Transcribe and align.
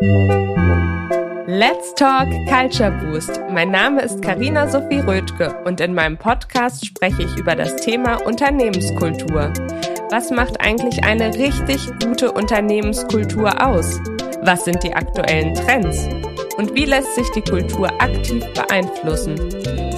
Let's 0.00 1.92
Talk 1.96 2.28
Culture 2.46 2.92
Boost. 2.92 3.40
Mein 3.50 3.72
Name 3.72 4.00
ist 4.00 4.22
Karina 4.22 4.68
Sophie 4.68 5.00
Rödke 5.00 5.56
und 5.64 5.80
in 5.80 5.92
meinem 5.92 6.16
Podcast 6.16 6.86
spreche 6.86 7.24
ich 7.24 7.36
über 7.36 7.56
das 7.56 7.74
Thema 7.74 8.24
Unternehmenskultur. 8.24 9.52
Was 10.10 10.30
macht 10.30 10.60
eigentlich 10.60 11.02
eine 11.02 11.34
richtig 11.34 11.84
gute 12.00 12.30
Unternehmenskultur 12.30 13.60
aus? 13.60 14.00
Was 14.42 14.64
sind 14.64 14.84
die 14.84 14.94
aktuellen 14.94 15.52
Trends? 15.54 16.08
Und 16.58 16.76
wie 16.76 16.84
lässt 16.84 17.16
sich 17.16 17.28
die 17.32 17.42
Kultur 17.42 17.90
aktiv 18.00 18.44
beeinflussen? 18.54 19.34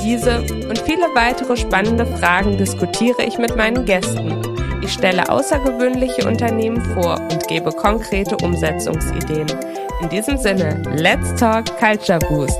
Diese 0.02 0.40
und 0.40 0.78
viele 0.78 1.14
weitere 1.14 1.58
spannende 1.58 2.06
Fragen 2.06 2.56
diskutiere 2.56 3.22
ich 3.22 3.36
mit 3.36 3.54
meinen 3.54 3.84
Gästen. 3.84 4.49
Ich 4.90 4.94
stelle 4.94 5.28
außergewöhnliche 5.28 6.26
Unternehmen 6.26 6.84
vor 6.94 7.20
und 7.30 7.46
gebe 7.46 7.70
konkrete 7.70 8.36
Umsetzungsideen. 8.38 9.46
In 10.02 10.08
diesem 10.08 10.36
Sinne, 10.36 10.82
let's 10.96 11.32
talk 11.38 11.66
Culture 11.78 12.18
Boost. 12.18 12.58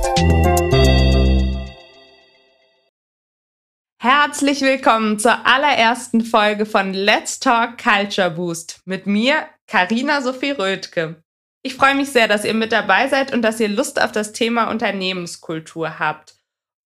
Herzlich 4.01 4.61
willkommen 4.61 5.19
zur 5.19 5.45
allerersten 5.45 6.21
Folge 6.21 6.65
von 6.65 6.93
Let's 6.93 7.41
Talk 7.41 7.77
Culture 7.77 8.31
Boost 8.31 8.79
mit 8.85 9.07
mir, 9.07 9.45
Karina 9.67 10.21
Sophie 10.21 10.51
Rödke. 10.51 11.21
Ich 11.63 11.75
freue 11.75 11.95
mich 11.95 12.11
sehr, 12.11 12.29
dass 12.29 12.45
ihr 12.45 12.53
mit 12.53 12.71
dabei 12.71 13.09
seid 13.09 13.33
und 13.33 13.41
dass 13.41 13.59
ihr 13.59 13.67
Lust 13.67 14.01
auf 14.01 14.13
das 14.13 14.31
Thema 14.31 14.69
Unternehmenskultur 14.69 15.99
habt. 15.99 16.35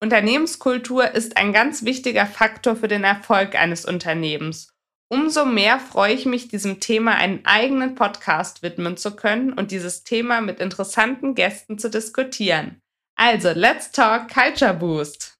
Unternehmenskultur 0.01 1.11
ist 1.11 1.37
ein 1.37 1.53
ganz 1.53 1.85
wichtiger 1.85 2.25
Faktor 2.25 2.75
für 2.75 2.87
den 2.87 3.03
Erfolg 3.03 3.53
eines 3.53 3.85
Unternehmens. 3.85 4.74
Umso 5.07 5.45
mehr 5.45 5.79
freue 5.79 6.15
ich 6.15 6.25
mich, 6.25 6.47
diesem 6.47 6.79
Thema 6.79 7.13
einen 7.13 7.45
eigenen 7.45 7.93
Podcast 7.93 8.63
widmen 8.63 8.97
zu 8.97 9.15
können 9.15 9.53
und 9.53 9.69
dieses 9.69 10.03
Thema 10.03 10.41
mit 10.41 10.59
interessanten 10.59 11.35
Gästen 11.35 11.77
zu 11.77 11.91
diskutieren. 11.91 12.81
Also, 13.15 13.51
let's 13.51 13.91
talk 13.91 14.33
Culture 14.33 14.73
Boost. 14.73 15.37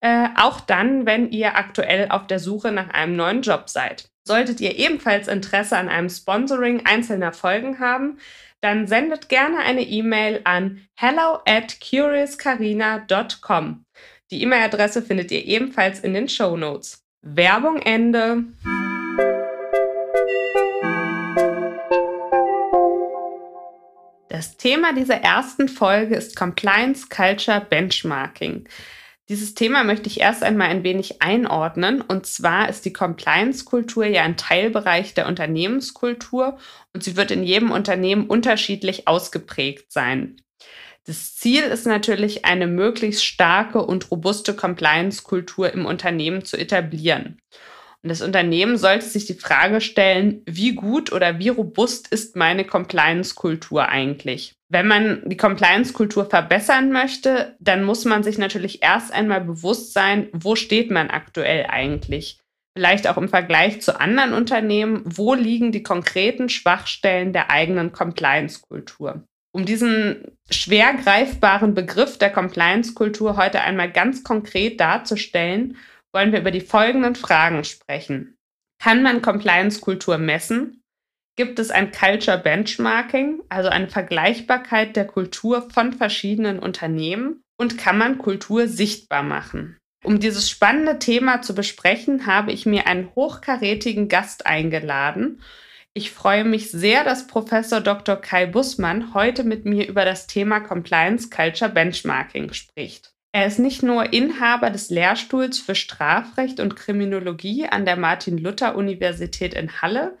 äh, 0.00 0.28
auch 0.36 0.60
dann, 0.60 1.06
wenn 1.06 1.30
ihr 1.30 1.56
aktuell 1.56 2.08
auf 2.10 2.26
der 2.26 2.38
Suche 2.38 2.72
nach 2.72 2.90
einem 2.90 3.16
neuen 3.16 3.42
Job 3.42 3.68
seid. 3.68 4.08
Solltet 4.26 4.60
ihr 4.60 4.78
ebenfalls 4.78 5.28
Interesse 5.28 5.76
an 5.76 5.88
einem 5.88 6.08
Sponsoring 6.08 6.86
einzelner 6.86 7.32
Folgen 7.32 7.78
haben, 7.78 8.18
dann 8.62 8.86
sendet 8.86 9.28
gerne 9.28 9.58
eine 9.58 9.82
E-Mail 9.82 10.40
an 10.44 10.86
hello 10.94 11.40
at 11.46 11.78
curiouscarina.com. 11.80 13.84
Die 14.30 14.42
E-Mail-Adresse 14.42 15.02
findet 15.02 15.30
ihr 15.30 15.44
ebenfalls 15.44 16.00
in 16.00 16.14
den 16.14 16.30
Show 16.30 16.56
Notes. 16.56 17.04
Werbung 17.20 17.82
Ende. 17.82 18.44
Das 24.34 24.56
Thema 24.56 24.92
dieser 24.92 25.18
ersten 25.18 25.68
Folge 25.68 26.16
ist 26.16 26.34
Compliance 26.34 27.08
Culture 27.08 27.64
Benchmarking. 27.70 28.68
Dieses 29.28 29.54
Thema 29.54 29.84
möchte 29.84 30.08
ich 30.08 30.18
erst 30.18 30.42
einmal 30.42 30.70
ein 30.70 30.82
wenig 30.82 31.22
einordnen. 31.22 32.00
Und 32.00 32.26
zwar 32.26 32.68
ist 32.68 32.84
die 32.84 32.92
Compliance-Kultur 32.92 34.06
ja 34.06 34.24
ein 34.24 34.36
Teilbereich 34.36 35.14
der 35.14 35.28
Unternehmenskultur 35.28 36.58
und 36.92 37.04
sie 37.04 37.14
wird 37.14 37.30
in 37.30 37.44
jedem 37.44 37.70
Unternehmen 37.70 38.26
unterschiedlich 38.26 39.06
ausgeprägt 39.06 39.92
sein. 39.92 40.42
Das 41.06 41.36
Ziel 41.36 41.62
ist 41.62 41.86
natürlich, 41.86 42.44
eine 42.44 42.66
möglichst 42.66 43.24
starke 43.24 43.82
und 43.86 44.10
robuste 44.10 44.56
Compliance-Kultur 44.56 45.72
im 45.72 45.86
Unternehmen 45.86 46.44
zu 46.44 46.56
etablieren. 46.56 47.38
Und 48.04 48.10
das 48.10 48.20
Unternehmen 48.20 48.76
sollte 48.76 49.06
sich 49.06 49.24
die 49.24 49.32
Frage 49.32 49.80
stellen, 49.80 50.42
wie 50.44 50.74
gut 50.74 51.10
oder 51.10 51.38
wie 51.38 51.48
robust 51.48 52.06
ist 52.08 52.36
meine 52.36 52.66
Compliance-Kultur 52.66 53.88
eigentlich? 53.88 54.52
Wenn 54.68 54.86
man 54.86 55.22
die 55.24 55.38
Compliance-Kultur 55.38 56.26
verbessern 56.26 56.92
möchte, 56.92 57.56
dann 57.60 57.82
muss 57.82 58.04
man 58.04 58.22
sich 58.22 58.36
natürlich 58.36 58.82
erst 58.82 59.10
einmal 59.10 59.40
bewusst 59.40 59.94
sein, 59.94 60.28
wo 60.34 60.54
steht 60.54 60.90
man 60.90 61.08
aktuell 61.08 61.64
eigentlich? 61.70 62.40
Vielleicht 62.76 63.08
auch 63.08 63.16
im 63.16 63.30
Vergleich 63.30 63.80
zu 63.80 63.98
anderen 63.98 64.34
Unternehmen, 64.34 65.00
wo 65.06 65.32
liegen 65.32 65.72
die 65.72 65.82
konkreten 65.82 66.50
Schwachstellen 66.50 67.32
der 67.32 67.50
eigenen 67.50 67.92
Compliance-Kultur? 67.92 69.24
Um 69.52 69.64
diesen 69.64 70.36
schwer 70.50 70.92
greifbaren 70.92 71.72
Begriff 71.72 72.18
der 72.18 72.30
Compliance-Kultur 72.30 73.38
heute 73.38 73.62
einmal 73.62 73.90
ganz 73.90 74.24
konkret 74.24 74.78
darzustellen, 74.78 75.78
wollen 76.14 76.32
wir 76.32 76.40
über 76.40 76.52
die 76.52 76.60
folgenden 76.60 77.16
Fragen 77.16 77.64
sprechen. 77.64 78.36
Kann 78.80 79.02
man 79.02 79.20
Compliance-Kultur 79.20 80.18
messen? 80.18 80.82
Gibt 81.36 81.58
es 81.58 81.70
ein 81.70 81.90
Culture 81.90 82.38
Benchmarking, 82.38 83.42
also 83.48 83.68
eine 83.68 83.88
Vergleichbarkeit 83.88 84.94
der 84.94 85.06
Kultur 85.06 85.68
von 85.70 85.92
verschiedenen 85.92 86.60
Unternehmen? 86.60 87.42
Und 87.56 87.78
kann 87.78 87.98
man 87.98 88.18
Kultur 88.18 88.68
sichtbar 88.68 89.22
machen? 89.22 89.78
Um 90.04 90.20
dieses 90.20 90.50
spannende 90.50 90.98
Thema 90.98 91.40
zu 91.40 91.54
besprechen, 91.54 92.26
habe 92.26 92.52
ich 92.52 92.66
mir 92.66 92.86
einen 92.86 93.14
hochkarätigen 93.14 94.08
Gast 94.08 94.46
eingeladen. 94.46 95.40
Ich 95.94 96.10
freue 96.10 96.44
mich 96.44 96.70
sehr, 96.70 97.04
dass 97.04 97.26
Professor 97.26 97.80
Dr. 97.80 98.16
Kai 98.16 98.46
Bussmann 98.46 99.14
heute 99.14 99.44
mit 99.44 99.64
mir 99.64 99.88
über 99.88 100.04
das 100.04 100.26
Thema 100.26 100.60
Compliance 100.60 101.30
Culture 101.30 101.70
Benchmarking 101.70 102.52
spricht. 102.52 103.13
Er 103.34 103.46
ist 103.48 103.58
nicht 103.58 103.82
nur 103.82 104.12
Inhaber 104.12 104.70
des 104.70 104.90
Lehrstuhls 104.90 105.58
für 105.58 105.74
Strafrecht 105.74 106.60
und 106.60 106.76
Kriminologie 106.76 107.66
an 107.66 107.84
der 107.84 107.96
Martin-Luther-Universität 107.96 109.54
in 109.54 109.82
Halle, 109.82 110.16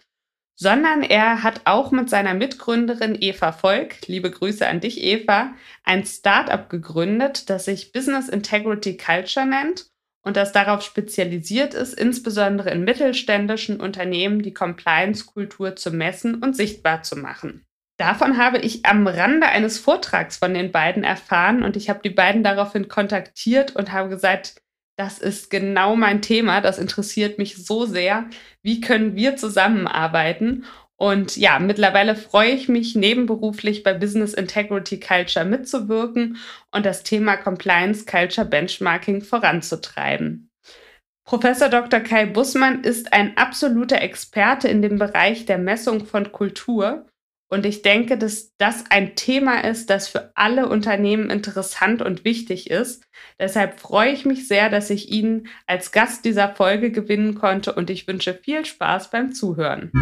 sondern 0.56 1.04
er 1.04 1.44
hat 1.44 1.60
auch 1.64 1.92
mit 1.92 2.10
seiner 2.10 2.34
Mitgründerin 2.34 3.16
Eva 3.20 3.52
Volk, 3.52 4.08
liebe 4.08 4.32
Grüße 4.32 4.66
an 4.66 4.80
dich, 4.80 5.00
Eva, 5.00 5.54
ein 5.84 6.04
Startup 6.04 6.68
gegründet, 6.68 7.50
das 7.50 7.66
sich 7.66 7.92
Business 7.92 8.28
Integrity 8.28 8.96
Culture 8.96 9.46
nennt 9.46 9.86
und 10.24 10.36
das 10.36 10.50
darauf 10.50 10.82
spezialisiert 10.82 11.72
ist, 11.72 11.94
insbesondere 11.94 12.70
in 12.70 12.82
mittelständischen 12.82 13.80
Unternehmen 13.80 14.42
die 14.42 14.54
Compliance-Kultur 14.54 15.76
zu 15.76 15.92
messen 15.92 16.42
und 16.42 16.56
sichtbar 16.56 17.04
zu 17.04 17.14
machen. 17.14 17.64
Davon 17.96 18.38
habe 18.38 18.58
ich 18.58 18.84
am 18.84 19.06
Rande 19.06 19.46
eines 19.46 19.78
Vortrags 19.78 20.38
von 20.38 20.52
den 20.52 20.72
beiden 20.72 21.04
erfahren 21.04 21.62
und 21.62 21.76
ich 21.76 21.88
habe 21.88 22.00
die 22.02 22.10
beiden 22.10 22.42
daraufhin 22.42 22.88
kontaktiert 22.88 23.76
und 23.76 23.92
habe 23.92 24.08
gesagt, 24.08 24.60
das 24.96 25.18
ist 25.18 25.50
genau 25.50 25.96
mein 25.96 26.22
Thema, 26.22 26.60
das 26.60 26.78
interessiert 26.78 27.38
mich 27.38 27.56
so 27.56 27.84
sehr. 27.86 28.28
Wie 28.62 28.80
können 28.80 29.16
wir 29.16 29.36
zusammenarbeiten? 29.36 30.64
Und 30.96 31.36
ja, 31.36 31.58
mittlerweile 31.58 32.14
freue 32.14 32.50
ich 32.50 32.68
mich 32.68 32.94
nebenberuflich 32.94 33.82
bei 33.82 33.94
Business 33.94 34.34
Integrity 34.34 35.00
Culture 35.00 35.44
mitzuwirken 35.44 36.38
und 36.70 36.86
das 36.86 37.02
Thema 37.02 37.36
Compliance 37.36 38.06
Culture 38.06 38.46
Benchmarking 38.46 39.22
voranzutreiben. 39.22 40.50
Professor 41.24 41.68
Dr. 41.68 42.00
Kai 42.00 42.26
Bussmann 42.26 42.84
ist 42.84 43.12
ein 43.12 43.36
absoluter 43.36 44.00
Experte 44.02 44.68
in 44.68 44.82
dem 44.82 44.98
Bereich 44.98 45.46
der 45.46 45.58
Messung 45.58 46.06
von 46.06 46.30
Kultur 46.30 47.06
und 47.54 47.64
ich 47.64 47.82
denke, 47.82 48.18
dass 48.18 48.56
das 48.58 48.84
ein 48.90 49.14
Thema 49.14 49.60
ist, 49.60 49.88
das 49.88 50.08
für 50.08 50.32
alle 50.34 50.68
Unternehmen 50.68 51.30
interessant 51.30 52.02
und 52.02 52.24
wichtig 52.24 52.68
ist. 52.68 53.04
Deshalb 53.38 53.78
freue 53.78 54.10
ich 54.10 54.24
mich 54.24 54.48
sehr, 54.48 54.68
dass 54.70 54.90
ich 54.90 55.08
ihn 55.12 55.46
als 55.68 55.92
Gast 55.92 56.24
dieser 56.24 56.48
Folge 56.48 56.90
gewinnen 56.90 57.36
konnte 57.36 57.72
und 57.72 57.90
ich 57.90 58.08
wünsche 58.08 58.34
viel 58.34 58.64
Spaß 58.64 59.10
beim 59.10 59.32
Zuhören. 59.34 59.92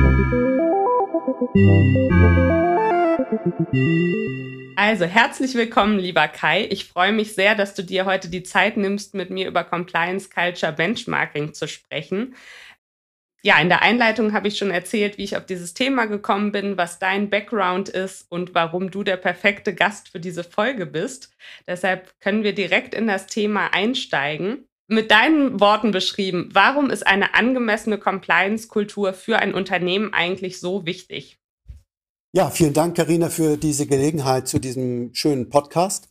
Also 4.76 5.04
herzlich 5.04 5.54
willkommen, 5.54 5.98
lieber 5.98 6.28
Kai. 6.28 6.66
Ich 6.70 6.86
freue 6.86 7.12
mich 7.12 7.34
sehr, 7.34 7.54
dass 7.54 7.74
du 7.74 7.82
dir 7.82 8.06
heute 8.06 8.28
die 8.28 8.42
Zeit 8.42 8.78
nimmst, 8.78 9.12
mit 9.12 9.28
mir 9.28 9.46
über 9.46 9.62
Compliance 9.62 10.30
Culture 10.30 10.72
Benchmarking 10.72 11.52
zu 11.52 11.68
sprechen. 11.68 12.34
Ja, 13.44 13.60
in 13.60 13.68
der 13.68 13.82
Einleitung 13.82 14.32
habe 14.32 14.46
ich 14.46 14.56
schon 14.56 14.70
erzählt, 14.70 15.18
wie 15.18 15.24
ich 15.24 15.36
auf 15.36 15.46
dieses 15.46 15.74
Thema 15.74 16.04
gekommen 16.06 16.52
bin, 16.52 16.76
was 16.76 17.00
dein 17.00 17.28
Background 17.28 17.88
ist 17.88 18.26
und 18.28 18.54
warum 18.54 18.92
du 18.92 19.02
der 19.02 19.16
perfekte 19.16 19.74
Gast 19.74 20.10
für 20.10 20.20
diese 20.20 20.44
Folge 20.44 20.86
bist. 20.86 21.30
Deshalb 21.66 22.14
können 22.20 22.44
wir 22.44 22.54
direkt 22.54 22.94
in 22.94 23.08
das 23.08 23.26
Thema 23.26 23.74
einsteigen. 23.74 24.68
Mit 24.86 25.10
deinen 25.10 25.58
Worten 25.58 25.90
beschrieben, 25.90 26.50
warum 26.52 26.90
ist 26.90 27.04
eine 27.04 27.34
angemessene 27.34 27.98
Compliance-Kultur 27.98 29.12
für 29.12 29.38
ein 29.38 29.54
Unternehmen 29.54 30.12
eigentlich 30.12 30.60
so 30.60 30.86
wichtig? 30.86 31.38
Ja, 32.34 32.48
vielen 32.50 32.74
Dank, 32.74 32.96
Karina, 32.96 33.28
für 33.28 33.56
diese 33.56 33.86
Gelegenheit 33.86 34.46
zu 34.46 34.60
diesem 34.60 35.14
schönen 35.14 35.50
Podcast. 35.50 36.08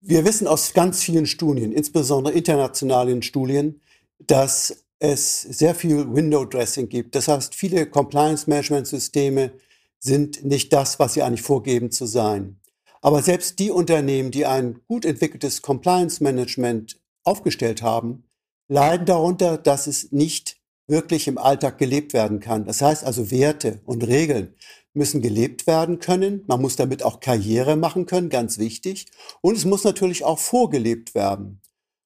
Wir 0.00 0.24
wissen 0.24 0.46
aus 0.46 0.72
ganz 0.72 1.02
vielen 1.02 1.26
Studien, 1.26 1.72
insbesondere 1.72 2.34
internationalen 2.34 3.22
Studien, 3.22 3.80
dass 4.18 4.81
es 5.02 5.40
sehr 5.42 5.74
viel 5.74 6.14
Window 6.14 6.44
Dressing 6.44 6.88
gibt. 6.88 7.16
Das 7.16 7.26
heißt, 7.26 7.56
viele 7.56 7.86
Compliance 7.86 8.48
Management 8.48 8.86
Systeme 8.86 9.52
sind 9.98 10.44
nicht 10.44 10.72
das, 10.72 11.00
was 11.00 11.14
sie 11.14 11.22
eigentlich 11.22 11.42
vorgeben 11.42 11.90
zu 11.90 12.06
sein. 12.06 12.60
Aber 13.00 13.20
selbst 13.20 13.58
die 13.58 13.72
Unternehmen, 13.72 14.30
die 14.30 14.46
ein 14.46 14.80
gut 14.86 15.04
entwickeltes 15.04 15.60
Compliance 15.60 16.22
Management 16.22 17.00
aufgestellt 17.24 17.82
haben, 17.82 18.22
leiden 18.68 19.04
darunter, 19.04 19.58
dass 19.58 19.88
es 19.88 20.12
nicht 20.12 20.60
wirklich 20.86 21.26
im 21.26 21.36
Alltag 21.36 21.78
gelebt 21.78 22.12
werden 22.12 22.38
kann. 22.38 22.64
Das 22.64 22.80
heißt 22.80 23.02
also, 23.02 23.32
Werte 23.32 23.80
und 23.84 24.06
Regeln 24.06 24.54
müssen 24.94 25.20
gelebt 25.20 25.66
werden 25.66 25.98
können. 25.98 26.44
Man 26.46 26.60
muss 26.60 26.76
damit 26.76 27.02
auch 27.02 27.18
Karriere 27.18 27.74
machen 27.74 28.06
können, 28.06 28.28
ganz 28.28 28.58
wichtig. 28.58 29.06
Und 29.40 29.56
es 29.56 29.64
muss 29.64 29.82
natürlich 29.82 30.24
auch 30.24 30.38
vorgelebt 30.38 31.16
werden. 31.16 31.60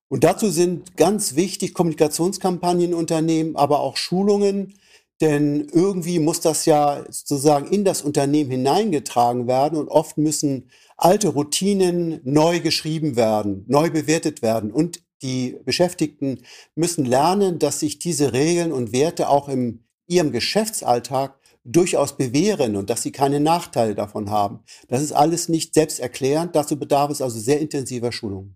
Und 0.08 0.24
dazu 0.24 0.50
sind 0.50 0.96
ganz 0.96 1.34
wichtig 1.34 1.74
Kommunikationskampagnen 1.74 2.94
Unternehmen, 2.94 3.56
aber 3.56 3.80
auch 3.80 3.96
Schulungen, 3.96 4.74
denn 5.20 5.68
irgendwie 5.72 6.18
muss 6.18 6.40
das 6.40 6.66
ja 6.66 7.04
sozusagen 7.08 7.66
in 7.72 7.84
das 7.84 8.02
Unternehmen 8.02 8.50
hineingetragen 8.50 9.46
werden 9.46 9.78
und 9.78 9.88
oft 9.88 10.18
müssen 10.18 10.70
alte 10.96 11.28
Routinen 11.28 12.20
neu 12.24 12.60
geschrieben 12.60 13.16
werden, 13.16 13.64
neu 13.66 13.90
bewertet 13.90 14.42
werden 14.42 14.70
und 14.70 15.02
die 15.22 15.58
Beschäftigten 15.64 16.42
müssen 16.74 17.06
lernen, 17.06 17.58
dass 17.58 17.80
sich 17.80 17.98
diese 17.98 18.32
Regeln 18.32 18.72
und 18.72 18.92
Werte 18.92 19.28
auch 19.30 19.48
in 19.48 19.84
ihrem 20.06 20.30
Geschäftsalltag 20.30 21.38
durchaus 21.64 22.16
bewähren 22.16 22.76
und 22.76 22.90
dass 22.90 23.02
sie 23.02 23.12
keine 23.12 23.40
Nachteile 23.40 23.94
davon 23.94 24.30
haben. 24.30 24.60
Das 24.88 25.02
ist 25.02 25.12
alles 25.12 25.48
nicht 25.48 25.74
selbsterklärend. 25.74 26.54
Dazu 26.54 26.78
bedarf 26.78 27.10
es 27.10 27.22
also 27.22 27.40
sehr 27.40 27.60
intensiver 27.60 28.12
Schulung. 28.12 28.54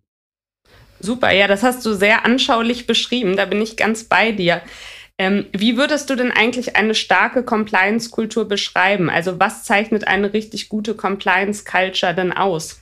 Super, 1.01 1.33
ja, 1.33 1.49
das 1.49 1.63
hast 1.63 1.85
du 1.87 1.95
sehr 1.95 2.25
anschaulich 2.25 2.87
beschrieben. 2.87 3.37
Da 3.37 3.47
bin 3.47 3.61
ich 3.61 3.77
ganz 3.77 4.05
bei 4.05 4.33
dir. 4.33 4.63
Ähm, 5.19 5.47
wie 5.53 5.77
würdest 5.77 6.09
du 6.09 6.15
denn 6.15 6.31
eigentlich 6.31 6.77
eine 6.77 6.95
starke 6.95 7.43
Compliance-Kultur 7.43 8.47
beschreiben? 8.49 9.11
Also 9.11 9.39
was 9.39 9.65
zeichnet 9.65 10.07
eine 10.07 10.33
richtig 10.33 10.69
gute 10.69 10.95
Compliance-Culture 10.95 12.15
denn 12.15 12.33
aus? 12.33 12.81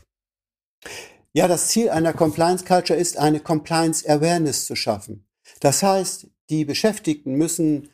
Ja, 1.32 1.48
das 1.48 1.68
Ziel 1.68 1.90
einer 1.90 2.12
Compliance 2.12 2.64
Culture 2.64 2.98
ist, 2.98 3.16
eine 3.16 3.40
Compliance 3.40 4.08
Awareness 4.08 4.66
zu 4.66 4.76
schaffen. 4.76 5.26
Das 5.60 5.82
heißt, 5.82 6.28
die 6.50 6.64
Beschäftigten 6.64 7.34
müssen 7.34 7.90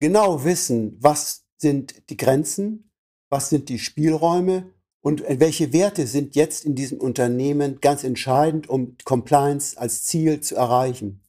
genau 0.00 0.44
wissen, 0.44 0.96
was 1.00 1.44
sind 1.58 2.10
die 2.10 2.16
Grenzen, 2.16 2.90
was 3.30 3.48
sind 3.48 3.68
die 3.68 3.78
Spielräume 3.78 4.72
und 5.02 5.24
welche 5.28 5.72
Werte 5.72 6.06
sind 6.06 6.36
jetzt 6.36 6.64
in 6.64 6.74
diesem 6.74 6.98
Unternehmen 6.98 7.80
ganz 7.80 8.04
entscheidend, 8.04 8.68
um 8.68 8.96
Compliance 9.04 9.76
als 9.78 10.04
Ziel 10.04 10.40
zu 10.40 10.54
erreichen. 10.54 11.24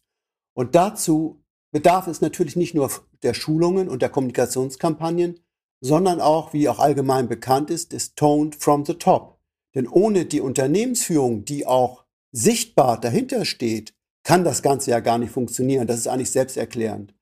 Und 0.55 0.75
dazu 0.75 1.43
bedarf 1.71 2.07
es 2.07 2.21
natürlich 2.21 2.55
nicht 2.55 2.75
nur 2.75 2.91
der 3.23 3.33
Schulungen 3.33 3.89
und 3.89 4.03
der 4.03 4.09
Kommunikationskampagnen, 4.09 5.39
sondern 5.81 6.21
auch, 6.21 6.53
wie 6.53 6.69
auch 6.69 6.79
allgemein 6.79 7.27
bekannt 7.27 7.71
ist, 7.71 7.93
des 7.93 8.13
Toned 8.13 8.55
from 8.55 8.85
the 8.85 8.93
Top. 8.93 9.39
Denn 9.75 9.87
ohne 9.87 10.25
die 10.25 10.39
Unternehmensführung, 10.39 11.43
die 11.43 11.65
auch 11.65 12.05
sichtbar 12.31 13.01
dahinter 13.01 13.43
steht, 13.43 13.95
kann 14.23 14.43
das 14.43 14.61
Ganze 14.61 14.91
ja 14.91 14.99
gar 14.99 15.17
nicht 15.17 15.31
funktionieren. 15.31 15.87
Das 15.87 15.97
ist 15.97 16.07
eigentlich 16.07 16.31
selbsterklärend. 16.31 17.15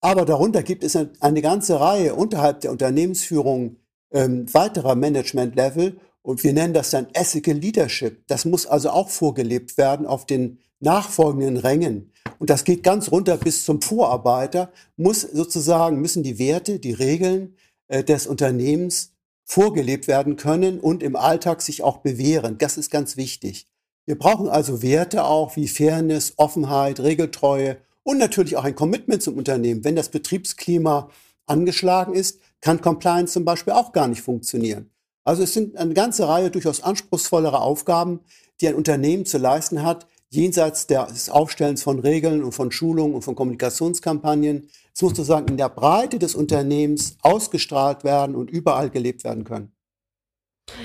Aber 0.00 0.24
darunter 0.24 0.62
gibt 0.62 0.84
es 0.84 0.96
eine 0.96 1.42
ganze 1.42 1.78
Reihe 1.78 2.14
unterhalb 2.14 2.60
der 2.60 2.72
Unternehmensführung 2.72 3.76
ähm, 4.12 4.52
weiterer 4.52 4.94
Management-Level 4.94 5.98
und 6.22 6.42
wir 6.42 6.52
nennen 6.52 6.74
das 6.74 6.90
dann 6.90 7.06
Ethical 7.12 7.54
Leadership. 7.54 8.26
Das 8.26 8.44
muss 8.44 8.66
also 8.66 8.90
auch 8.90 9.08
vorgelebt 9.08 9.78
werden 9.78 10.06
auf 10.06 10.26
den 10.26 10.58
nachfolgenden 10.80 11.56
Rängen. 11.56 12.12
Und 12.38 12.50
das 12.50 12.64
geht 12.64 12.82
ganz 12.82 13.10
runter 13.10 13.36
bis 13.36 13.64
zum 13.64 13.80
Vorarbeiter, 13.80 14.70
muss 14.96 15.22
sozusagen, 15.22 16.00
müssen 16.00 16.22
die 16.22 16.38
Werte, 16.38 16.78
die 16.78 16.92
Regeln 16.92 17.54
äh, 17.88 18.04
des 18.04 18.26
Unternehmens 18.26 19.12
vorgelebt 19.44 20.08
werden 20.08 20.36
können 20.36 20.80
und 20.80 21.02
im 21.02 21.14
Alltag 21.14 21.62
sich 21.62 21.82
auch 21.82 21.98
bewähren. 21.98 22.58
Das 22.58 22.76
ist 22.76 22.90
ganz 22.90 23.16
wichtig. 23.16 23.68
Wir 24.04 24.18
brauchen 24.18 24.48
also 24.48 24.82
Werte 24.82 25.24
auch 25.24 25.56
wie 25.56 25.68
Fairness, 25.68 26.34
Offenheit, 26.36 27.00
Regeltreue 27.00 27.78
und 28.02 28.18
natürlich 28.18 28.56
auch 28.56 28.64
ein 28.64 28.74
Commitment 28.74 29.22
zum 29.22 29.36
Unternehmen. 29.36 29.84
Wenn 29.84 29.96
das 29.96 30.08
Betriebsklima 30.08 31.10
angeschlagen 31.46 32.14
ist, 32.14 32.40
kann 32.66 32.80
Compliance 32.80 33.32
zum 33.32 33.44
Beispiel 33.44 33.74
auch 33.74 33.92
gar 33.92 34.08
nicht 34.08 34.22
funktionieren. 34.22 34.90
Also 35.22 35.44
es 35.44 35.54
sind 35.54 35.76
eine 35.76 35.94
ganze 35.94 36.26
Reihe 36.26 36.50
durchaus 36.50 36.82
anspruchsvollere 36.82 37.60
Aufgaben, 37.60 38.18
die 38.60 38.66
ein 38.66 38.74
Unternehmen 38.74 39.24
zu 39.24 39.38
leisten 39.38 39.84
hat, 39.84 40.08
jenseits 40.30 40.88
des 40.88 41.30
Aufstellens 41.30 41.84
von 41.84 42.00
Regeln 42.00 42.42
und 42.42 42.50
von 42.50 42.72
Schulungen 42.72 43.14
und 43.14 43.22
von 43.22 43.36
Kommunikationskampagnen. 43.36 44.68
Es 44.92 45.00
muss 45.00 45.12
sozusagen 45.12 45.46
in 45.46 45.56
der 45.56 45.68
Breite 45.68 46.18
des 46.18 46.34
Unternehmens 46.34 47.16
ausgestrahlt 47.22 48.02
werden 48.02 48.34
und 48.34 48.50
überall 48.50 48.90
gelebt 48.90 49.22
werden 49.22 49.44
können. 49.44 49.70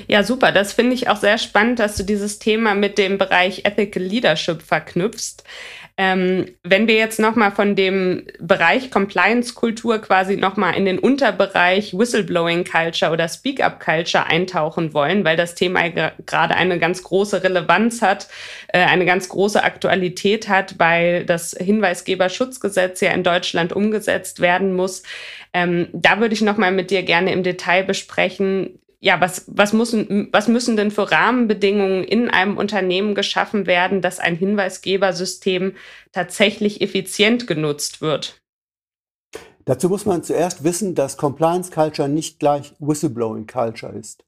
Ja, 0.07 0.24
super. 0.24 0.51
Das 0.51 0.74
finde 0.74 0.94
ich 0.94 1.10
auch 1.10 1.18
sehr 1.18 1.38
spannend, 1.38 1.80
dass 1.80 1.95
du 1.95 2.04
dieses 2.04 2.39
Thema 2.39 2.75
mit 2.75 2.98
dem 2.98 3.18
Bereich 3.18 3.66
Ethical 3.66 4.04
Leadership 4.04 4.62
verknüpfst. 4.62 5.44
Ähm, 5.98 6.45
wenn 6.63 6.88
wir 6.88 6.95
jetzt 6.95 7.19
nochmal 7.19 7.51
von 7.51 7.75
dem 7.75 8.25
Bereich 8.39 8.89
Compliance-Kultur 8.92 10.00
quasi 10.00 10.38
nochmal 10.38 10.75
in 10.75 10.86
den 10.86 11.00
Unterbereich 11.00 11.98
Whistleblowing-Culture 11.98 13.12
oder 13.12 13.28
Speak-up-Culture 13.28 14.25
eintauchen 14.25 14.94
wollen, 14.94 15.25
weil 15.25 15.36
das 15.38 15.54
Thema 15.54 15.89
gerade 15.89 16.56
eine 16.56 16.80
ganz 16.80 17.04
große 17.04 17.44
Relevanz 17.44 18.01
hat, 18.01 18.27
äh, 18.69 18.80
eine 18.80 19.06
ganz 19.06 19.30
große 19.30 19.63
Aktualität 19.63 20.48
hat, 20.48 20.80
weil 20.80 21.25
das 21.25 21.56
Hinweisgeberschutzgesetz 21.60 23.01
ja 23.01 23.12
in 23.12 23.24
Deutschland 23.24 23.74
umgesetzt 23.74 24.39
werden 24.39 24.74
muss. 24.74 25.04
Ähm, 25.54 25.89
da 25.92 26.19
würde 26.19 26.34
ich 26.34 26.42
nochmal 26.42 26.72
mit 26.72 26.89
dir 26.89 27.03
gerne 27.03 27.34
im 27.34 27.44
Detail 27.44 27.84
besprechen, 27.84 28.79
ja, 29.03 29.20
was, 29.20 29.46
was, 29.48 29.74
müssen, 29.74 30.29
was 30.31 30.48
müssen 30.48 30.77
denn 30.77 30.91
für 30.91 31.12
Rahmenbedingungen 31.12 32.03
in 32.03 32.29
einem 32.29 32.58
Unternehmen 32.58 33.15
geschaffen 33.15 33.65
werden, 33.65 34.01
dass 34.01 34.20
ein 34.20 34.36
Hinweisgebersystem 34.36 35.75
tatsächlich 36.12 36.81
effizient 36.81 37.48
genutzt 37.48 38.01
wird? 38.01 38.41
Dazu 39.65 39.89
muss 39.89 40.05
man 40.05 40.24
zuerst 40.24 40.63
wissen, 40.63 40.93
dass 40.93 41.17
Compliance 41.17 41.72
Culture 41.72 42.08
nicht 42.08 42.39
gleich 42.39 42.74
Whistleblowing 42.79 43.48
Culture 43.48 43.93
ist. 43.93 44.24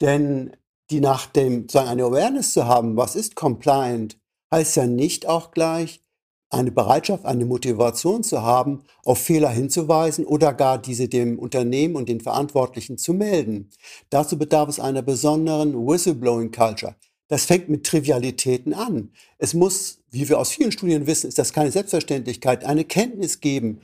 Denn 0.00 0.56
die 0.90 1.00
nach 1.00 1.26
dem, 1.26 1.68
sagen, 1.68 1.88
eine 1.88 2.04
Awareness 2.04 2.52
zu 2.52 2.66
haben, 2.66 2.96
was 2.96 3.14
ist 3.14 3.36
compliant, 3.36 4.18
heißt 4.52 4.76
ja 4.76 4.86
nicht 4.86 5.26
auch 5.26 5.52
gleich, 5.52 6.02
eine 6.50 6.70
Bereitschaft, 6.70 7.24
eine 7.26 7.44
Motivation 7.44 8.22
zu 8.22 8.42
haben, 8.42 8.84
auf 9.04 9.18
Fehler 9.18 9.50
hinzuweisen 9.50 10.24
oder 10.24 10.54
gar 10.54 10.78
diese 10.78 11.08
dem 11.08 11.38
Unternehmen 11.38 11.96
und 11.96 12.08
den 12.08 12.20
Verantwortlichen 12.20 12.96
zu 12.96 13.12
melden. 13.12 13.70
Dazu 14.10 14.38
bedarf 14.38 14.68
es 14.68 14.80
einer 14.80 15.02
besonderen 15.02 15.74
Whistleblowing 15.74 16.50
Culture. 16.50 16.96
Das 17.28 17.44
fängt 17.44 17.68
mit 17.68 17.84
Trivialitäten 17.84 18.72
an. 18.72 19.10
Es 19.36 19.52
muss, 19.52 20.00
wie 20.10 20.28
wir 20.28 20.38
aus 20.38 20.50
vielen 20.50 20.72
Studien 20.72 21.06
wissen, 21.06 21.28
ist 21.28 21.38
das 21.38 21.52
keine 21.52 21.70
Selbstverständlichkeit, 21.70 22.64
eine 22.64 22.84
Kenntnis 22.84 23.40
geben. 23.40 23.82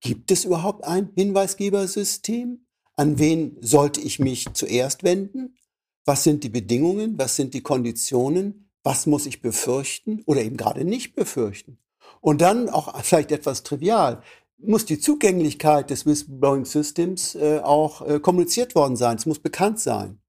Gibt 0.00 0.32
es 0.32 0.44
überhaupt 0.44 0.84
ein 0.84 1.10
Hinweisgebersystem? 1.14 2.66
An 2.96 3.18
wen 3.18 3.56
sollte 3.60 4.00
ich 4.00 4.18
mich 4.18 4.46
zuerst 4.52 5.04
wenden? 5.04 5.56
Was 6.04 6.24
sind 6.24 6.42
die 6.42 6.48
Bedingungen? 6.48 7.16
Was 7.18 7.36
sind 7.36 7.54
die 7.54 7.62
Konditionen? 7.62 8.69
Was 8.82 9.06
muss 9.06 9.26
ich 9.26 9.42
befürchten 9.42 10.22
oder 10.26 10.42
eben 10.42 10.56
gerade 10.56 10.84
nicht 10.84 11.14
befürchten. 11.14 11.78
Und 12.20 12.40
dann 12.40 12.68
auch 12.68 12.94
vielleicht 13.02 13.32
etwas 13.32 13.62
trivial, 13.62 14.22
muss 14.58 14.84
die 14.84 14.98
Zugänglichkeit 14.98 15.90
des 15.90 16.04
Whistleblowing 16.04 16.64
Systems 16.64 17.34
äh, 17.34 17.60
auch 17.60 18.06
äh, 18.06 18.20
kommuniziert 18.20 18.74
worden 18.74 18.96
sein. 18.96 19.16
Es 19.16 19.26
muss 19.26 19.38
bekannt 19.38 19.80
sein. 19.80 20.20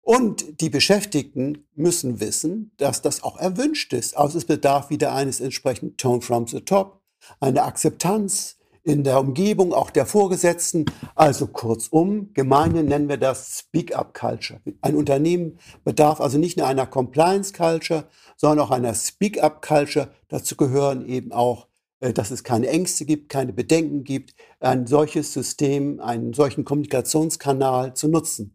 Und 0.00 0.62
die 0.62 0.70
Beschäftigten 0.70 1.68
müssen 1.74 2.18
wissen, 2.18 2.72
dass 2.78 3.02
das 3.02 3.22
auch 3.22 3.36
erwünscht 3.36 3.92
ist. 3.92 4.16
Also 4.16 4.38
es 4.38 4.46
bedarf 4.46 4.90
wieder 4.90 5.12
eines 5.14 5.40
entsprechenden 5.40 5.96
Tone 5.96 6.22
from 6.22 6.46
the 6.46 6.62
Top, 6.62 7.02
eine 7.40 7.62
Akzeptanz, 7.64 8.57
in 8.88 9.04
der 9.04 9.20
Umgebung 9.20 9.74
auch 9.74 9.90
der 9.90 10.06
Vorgesetzten. 10.06 10.86
Also 11.14 11.46
kurzum, 11.46 12.32
Gemeinde 12.32 12.82
nennen 12.82 13.08
wir 13.08 13.18
das 13.18 13.58
Speak-up-Culture. 13.58 14.60
Ein 14.80 14.96
Unternehmen 14.96 15.58
bedarf 15.84 16.20
also 16.20 16.38
nicht 16.38 16.56
nur 16.56 16.66
einer 16.66 16.86
Compliance-Culture, 16.86 18.04
sondern 18.36 18.66
auch 18.66 18.70
einer 18.70 18.94
Speak-up-Culture. 18.94 20.08
Dazu 20.28 20.56
gehören 20.56 21.06
eben 21.06 21.32
auch 21.32 21.68
äh, 22.00 22.12
dass 22.12 22.30
es 22.30 22.44
keine 22.44 22.68
Ängste 22.68 23.04
gibt, 23.04 23.28
keine 23.28 23.52
Bedenken 23.52 24.04
gibt, 24.04 24.34
ein 24.60 24.86
solches 24.86 25.32
System, 25.32 26.00
einen 26.00 26.32
solchen 26.32 26.64
Kommunikationskanal 26.64 27.94
zu 27.94 28.08
nutzen. 28.08 28.54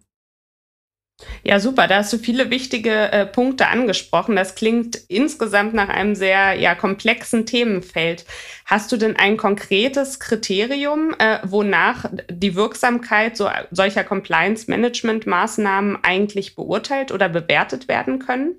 Ja, 1.44 1.60
super. 1.60 1.88
Da 1.88 1.98
hast 1.98 2.14
du 2.14 2.18
viele 2.18 2.50
wichtige 2.50 3.12
äh, 3.12 3.26
Punkte 3.26 3.68
angesprochen. 3.68 4.36
Das 4.36 4.56
klingt 4.56 4.96
insgesamt 5.08 5.74
nach 5.74 5.90
einem 5.90 6.16
sehr 6.16 6.54
ja, 6.54 6.76
komplexen 6.76 7.46
Themenfeld. 7.46 8.26
Hast 8.66 8.92
du 8.92 8.98
denn 8.98 9.16
ein 9.16 9.38
konkretes 9.38 10.20
Kriterium, 10.20 11.14
äh, 11.20 11.40
wonach 11.44 12.06
die 12.30 12.56
Wirksamkeit 12.56 13.36
so, 13.36 13.50
solcher 13.72 14.04
Compliance-Management-Maßnahmen 14.04 16.00
eigentlich 16.04 16.56
beurteilt 16.56 17.12
oder 17.12 17.30
bewertet 17.30 17.88
werden 17.88 18.20
können? 18.20 18.56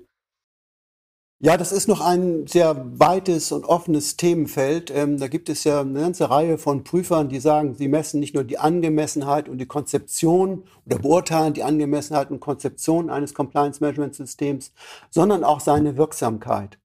Ja, 1.41 1.57
das 1.57 1.73
ist 1.73 1.89
noch 1.89 1.99
ein 1.99 2.47
sehr 2.47 2.81
weites 2.97 3.51
und 3.51 3.65
offenes 3.65 4.15
Themenfeld. 4.15 4.89
Ähm, 4.89 5.19
da 5.19 5.27
gibt 5.27 5.49
es 5.49 5.65
ja 5.65 5.81
eine 5.81 5.99
ganze 5.99 6.29
Reihe 6.29 6.57
von 6.57 6.85
Prüfern, 6.85 7.27
die 7.27 7.41
sagen, 7.41 7.75
sie 7.75 7.89
messen 7.89 8.21
nicht 8.21 8.33
nur 8.33 8.45
die 8.45 8.57
Angemessenheit 8.57 9.49
und 9.49 9.57
die 9.57 9.65
Konzeption 9.65 10.63
oder 10.85 10.97
beurteilen 10.97 11.53
die 11.53 11.63
Angemessenheit 11.63 12.31
und 12.31 12.39
Konzeption 12.39 13.09
eines 13.09 13.33
Compliance-Management-Systems, 13.33 14.71
sondern 15.09 15.43
auch 15.43 15.59
seine 15.59 15.97
Wirksamkeit. 15.97 16.79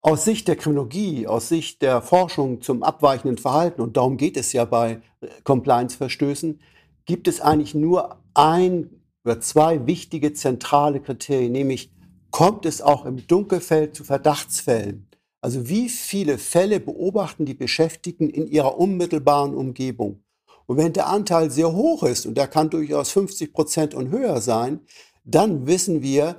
Aus 0.00 0.24
Sicht 0.24 0.48
der 0.48 0.56
Kriminologie, 0.56 1.26
aus 1.26 1.50
Sicht 1.50 1.82
der 1.82 2.00
Forschung 2.00 2.62
zum 2.62 2.82
abweichenden 2.82 3.36
Verhalten, 3.36 3.82
und 3.82 3.98
darum 3.98 4.16
geht 4.16 4.38
es 4.38 4.54
ja 4.54 4.64
bei 4.64 5.02
Compliance-Verstößen, 5.44 6.60
gibt 7.04 7.28
es 7.28 7.42
eigentlich 7.42 7.74
nur 7.74 8.16
ein 8.32 9.02
oder 9.24 9.38
zwei 9.40 9.86
wichtige 9.86 10.32
zentrale 10.32 11.00
Kriterien, 11.00 11.52
nämlich 11.52 11.90
kommt 12.36 12.66
es 12.66 12.82
auch 12.82 13.06
im 13.06 13.26
Dunkelfeld 13.26 13.96
zu 13.96 14.04
Verdachtsfällen. 14.04 15.08
Also 15.40 15.70
wie 15.70 15.88
viele 15.88 16.36
Fälle 16.36 16.80
beobachten 16.80 17.46
die 17.46 17.54
Beschäftigten 17.54 18.28
in 18.28 18.46
ihrer 18.46 18.76
unmittelbaren 18.76 19.54
Umgebung? 19.54 20.22
Und 20.66 20.76
wenn 20.76 20.92
der 20.92 21.06
Anteil 21.06 21.50
sehr 21.50 21.72
hoch 21.72 22.02
ist, 22.02 22.26
und 22.26 22.36
der 22.36 22.46
kann 22.46 22.68
durchaus 22.68 23.10
50 23.12 23.54
Prozent 23.54 23.94
und 23.94 24.10
höher 24.10 24.42
sein, 24.42 24.80
dann 25.24 25.66
wissen 25.66 26.02
wir, 26.02 26.38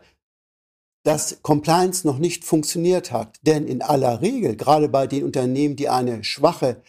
dass 1.01 1.41
Compliance 1.41 2.05
noch 2.05 2.19
nicht 2.19 2.45
funktioniert 2.45 3.11
hat. 3.11 3.37
Denn 3.41 3.65
in 3.65 3.81
aller 3.81 4.21
Regel, 4.21 4.55
gerade 4.55 4.89
bei 4.89 5.07
den 5.07 5.23
Unternehmen, 5.23 5.77
die 5.77 5.89
eine 5.89 6.23
schwache 6.23 6.83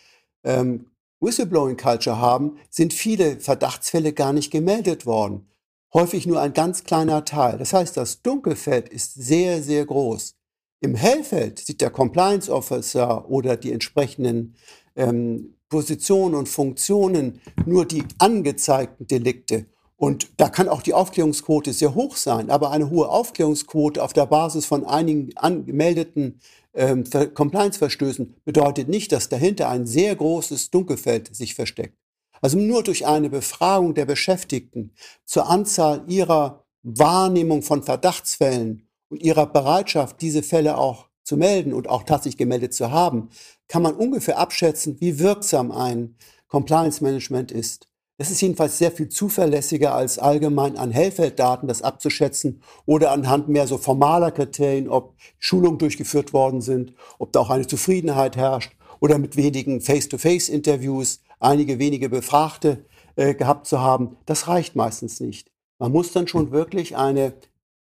ähm, 0.44 0.90
Whistleblowing-Culture 1.20 2.18
haben, 2.18 2.58
sind 2.68 2.92
viele 2.92 3.40
Verdachtsfälle 3.40 4.12
gar 4.12 4.34
nicht 4.34 4.50
gemeldet 4.50 5.06
worden 5.06 5.48
häufig 5.92 6.26
nur 6.26 6.40
ein 6.40 6.52
ganz 6.52 6.84
kleiner 6.84 7.24
Teil. 7.24 7.58
Das 7.58 7.72
heißt, 7.72 7.96
das 7.96 8.22
Dunkelfeld 8.22 8.88
ist 8.88 9.14
sehr, 9.14 9.62
sehr 9.62 9.84
groß. 9.86 10.34
Im 10.80 10.94
Hellfeld 10.94 11.58
sieht 11.58 11.80
der 11.80 11.90
Compliance 11.90 12.52
Officer 12.52 13.28
oder 13.28 13.56
die 13.56 13.72
entsprechenden 13.72 14.54
ähm, 14.94 15.54
Positionen 15.68 16.34
und 16.34 16.48
Funktionen 16.48 17.40
nur 17.66 17.84
die 17.84 18.04
angezeigten 18.18 19.06
Delikte. 19.06 19.66
Und 19.96 20.30
da 20.36 20.48
kann 20.48 20.68
auch 20.68 20.82
die 20.82 20.94
Aufklärungsquote 20.94 21.72
sehr 21.72 21.96
hoch 21.96 22.16
sein, 22.16 22.50
aber 22.50 22.70
eine 22.70 22.88
hohe 22.88 23.08
Aufklärungsquote 23.08 24.02
auf 24.02 24.12
der 24.12 24.26
Basis 24.26 24.64
von 24.64 24.84
einigen 24.84 25.36
angemeldeten 25.36 26.40
ähm, 26.74 27.02
Compliance-Verstößen 27.34 28.36
bedeutet 28.44 28.88
nicht, 28.88 29.10
dass 29.10 29.28
dahinter 29.28 29.68
ein 29.68 29.86
sehr 29.86 30.14
großes 30.14 30.70
Dunkelfeld 30.70 31.34
sich 31.34 31.56
versteckt. 31.56 31.97
Also 32.40 32.58
nur 32.58 32.82
durch 32.82 33.06
eine 33.06 33.30
Befragung 33.30 33.94
der 33.94 34.06
Beschäftigten 34.06 34.92
zur 35.24 35.48
Anzahl 35.48 36.04
ihrer 36.06 36.64
Wahrnehmung 36.82 37.62
von 37.62 37.82
Verdachtsfällen 37.82 38.88
und 39.08 39.22
ihrer 39.22 39.46
Bereitschaft, 39.46 40.20
diese 40.20 40.42
Fälle 40.42 40.78
auch 40.78 41.08
zu 41.24 41.36
melden 41.36 41.74
und 41.74 41.88
auch 41.88 42.04
tatsächlich 42.04 42.38
gemeldet 42.38 42.72
zu 42.72 42.90
haben, 42.90 43.30
kann 43.68 43.82
man 43.82 43.94
ungefähr 43.94 44.38
abschätzen, 44.38 44.96
wie 45.00 45.18
wirksam 45.18 45.70
ein 45.72 46.16
Compliance 46.48 47.04
Management 47.04 47.52
ist. 47.52 47.86
Es 48.20 48.32
ist 48.32 48.40
jedenfalls 48.40 48.78
sehr 48.78 48.90
viel 48.90 49.08
zuverlässiger 49.08 49.94
als 49.94 50.18
allgemein 50.18 50.76
an 50.76 50.90
Hellfelddaten 50.90 51.68
das 51.68 51.82
abzuschätzen 51.82 52.62
oder 52.84 53.12
anhand 53.12 53.48
mehr 53.48 53.68
so 53.68 53.78
formaler 53.78 54.32
Kriterien, 54.32 54.88
ob 54.88 55.14
Schulungen 55.38 55.78
durchgeführt 55.78 56.32
worden 56.32 56.60
sind, 56.60 56.94
ob 57.18 57.30
da 57.32 57.40
auch 57.40 57.50
eine 57.50 57.68
Zufriedenheit 57.68 58.36
herrscht 58.36 58.72
oder 58.98 59.18
mit 59.18 59.36
wenigen 59.36 59.80
Face-to-Face-Interviews 59.80 61.20
einige 61.40 61.78
wenige 61.78 62.08
Befragte 62.08 62.84
äh, 63.16 63.34
gehabt 63.34 63.66
zu 63.66 63.80
haben, 63.80 64.16
das 64.26 64.48
reicht 64.48 64.76
meistens 64.76 65.20
nicht. 65.20 65.50
Man 65.78 65.92
muss 65.92 66.12
dann 66.12 66.28
schon 66.28 66.50
wirklich 66.50 66.96
eine 66.96 67.34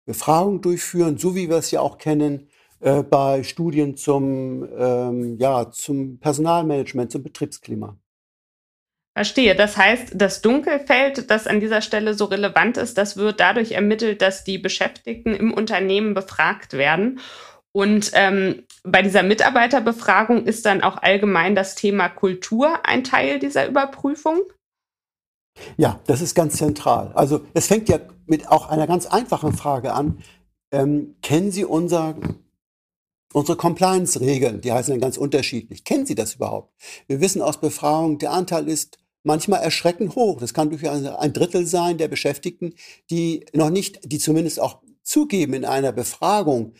Befragung 0.05 0.61
durchführen, 0.61 1.17
so 1.17 1.35
wie 1.35 1.49
wir 1.49 1.57
es 1.57 1.71
ja 1.71 1.81
auch 1.81 1.97
kennen 1.97 2.49
äh, 2.79 3.03
bei 3.03 3.43
Studien 3.43 3.95
zum, 3.95 4.67
ähm, 4.77 5.37
ja, 5.37 5.71
zum 5.71 6.19
Personalmanagement, 6.19 7.11
zum 7.11 7.23
Betriebsklima. 7.23 7.97
Verstehe. 9.15 9.55
Das 9.55 9.77
heißt, 9.77 10.13
das 10.15 10.41
Dunkelfeld, 10.41 11.29
das 11.29 11.45
an 11.45 11.59
dieser 11.59 11.81
Stelle 11.81 12.15
so 12.15 12.25
relevant 12.25 12.77
ist, 12.77 12.97
das 12.97 13.15
wird 13.15 13.39
dadurch 13.39 13.73
ermittelt, 13.73 14.23
dass 14.23 14.43
die 14.43 14.57
Beschäftigten 14.57 15.35
im 15.35 15.53
Unternehmen 15.53 16.15
befragt 16.15 16.73
werden. 16.73 17.19
Und 17.73 18.11
ähm, 18.13 18.63
bei 18.83 19.01
dieser 19.01 19.23
Mitarbeiterbefragung 19.23 20.45
ist 20.45 20.65
dann 20.65 20.83
auch 20.83 20.97
allgemein 20.97 21.55
das 21.55 21.75
Thema 21.75 22.07
Kultur 22.07 22.85
ein 22.85 23.03
Teil 23.03 23.39
dieser 23.39 23.67
Überprüfung? 23.67 24.41
Ja, 25.77 25.99
das 26.05 26.21
ist 26.21 26.35
ganz 26.35 26.57
zentral. 26.57 27.11
Also 27.15 27.41
es 27.53 27.67
fängt 27.67 27.89
ja 27.89 27.99
mit 28.25 28.47
auch 28.47 28.69
einer 28.69 28.87
ganz 28.87 29.07
einfachen 29.07 29.53
Frage 29.53 29.93
an. 29.93 30.19
Ähm, 30.71 31.15
kennen 31.21 31.51
Sie 31.51 31.65
unser, 31.65 32.15
unsere 33.33 33.57
Compliance-Regeln? 33.57 34.61
Die 34.61 34.71
heißen 34.71 34.93
dann 34.93 35.01
ganz 35.01 35.17
unterschiedlich. 35.17 35.83
Kennen 35.83 36.05
Sie 36.05 36.15
das 36.15 36.35
überhaupt? 36.35 36.73
Wir 37.07 37.21
wissen 37.21 37.41
aus 37.41 37.59
Befragungen, 37.59 38.19
der 38.19 38.31
Anteil 38.31 38.67
ist 38.67 38.99
manchmal 39.23 39.61
erschreckend 39.61 40.15
hoch. 40.15 40.39
Das 40.39 40.53
kann 40.53 40.69
durchaus 40.69 41.03
ein 41.05 41.33
Drittel 41.33 41.65
sein 41.65 41.97
der 41.97 42.07
Beschäftigten, 42.07 42.75
die 43.09 43.45
noch 43.53 43.69
nicht, 43.71 43.99
die 44.03 44.19
zumindest 44.19 44.59
auch 44.59 44.81
zugeben 45.01 45.53
in 45.53 45.65
einer 45.65 45.91
Befragung, 45.91 46.73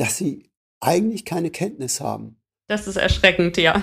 dass 0.00 0.16
sie 0.16 0.50
eigentlich 0.80 1.24
keine 1.24 1.50
Kenntnis 1.50 2.00
haben. 2.00 2.36
Das 2.68 2.86
ist 2.86 2.96
erschreckend, 2.96 3.56
ja. 3.56 3.82